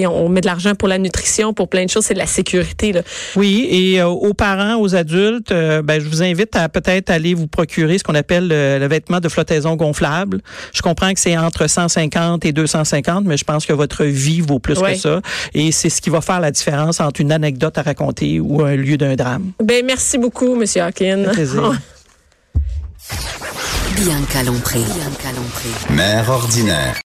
on 0.00 0.28
met 0.28 0.40
de 0.42 0.46
l'argent 0.46 0.74
pour 0.74 0.88
la 0.88 0.98
nutrition, 0.98 1.54
pour 1.54 1.68
plein 1.68 1.86
de 1.86 1.90
choses, 1.90 2.04
c'est 2.04 2.14
de 2.14 2.18
la 2.18 2.26
sécurité, 2.26 2.92
là. 2.92 3.00
Oui, 3.38 3.68
et 3.70 4.00
euh, 4.00 4.08
aux 4.08 4.34
parents, 4.34 4.80
aux 4.80 4.96
adultes, 4.96 5.52
euh, 5.52 5.80
ben, 5.80 6.00
je 6.00 6.08
vous 6.08 6.24
invite 6.24 6.56
à 6.56 6.68
peut-être 6.68 7.08
aller 7.08 7.34
vous 7.34 7.46
procurer 7.46 7.96
ce 7.96 8.02
qu'on 8.02 8.16
appelle 8.16 8.48
le, 8.48 8.84
vêtement 8.88 9.20
de 9.20 9.28
flottaison 9.28 9.76
gonflable. 9.76 10.40
Je 10.74 10.82
comprends 10.82 11.14
que 11.14 11.20
c'est 11.20 11.38
entre 11.38 11.68
150 11.68 12.44
et 12.44 12.52
250, 12.52 13.26
mais 13.26 13.36
je 13.36 13.44
pense 13.44 13.64
que 13.64 13.72
votre 13.72 14.02
vie 14.02 14.40
vaut 14.40 14.58
plus 14.58 14.74
que 14.74 14.96
ça. 14.96 15.20
Et 15.54 15.70
c'est 15.70 15.88
ce 15.88 16.00
qui 16.00 16.10
va 16.10 16.20
faire 16.20 16.40
la 16.40 16.50
différence 16.50 16.98
entre 16.98 17.20
une 17.20 17.30
anecdote 17.30 17.78
à 17.78 17.82
raconter 17.82 18.40
ou 18.40 18.60
un 18.64 18.74
lieu 18.74 18.96
d'un 18.96 19.14
drame. 19.14 19.52
Ben 19.62 19.86
merci 19.86 20.18
beaucoup, 20.18 20.56
Monsieur 20.56 20.82
Hawkins. 20.82 21.30
Bien 23.94 24.20
calompré. 24.32 24.80
Bien 24.80 25.10
calompré. 25.22 25.68
Mère 25.90 26.28
ordinaire. 26.28 26.96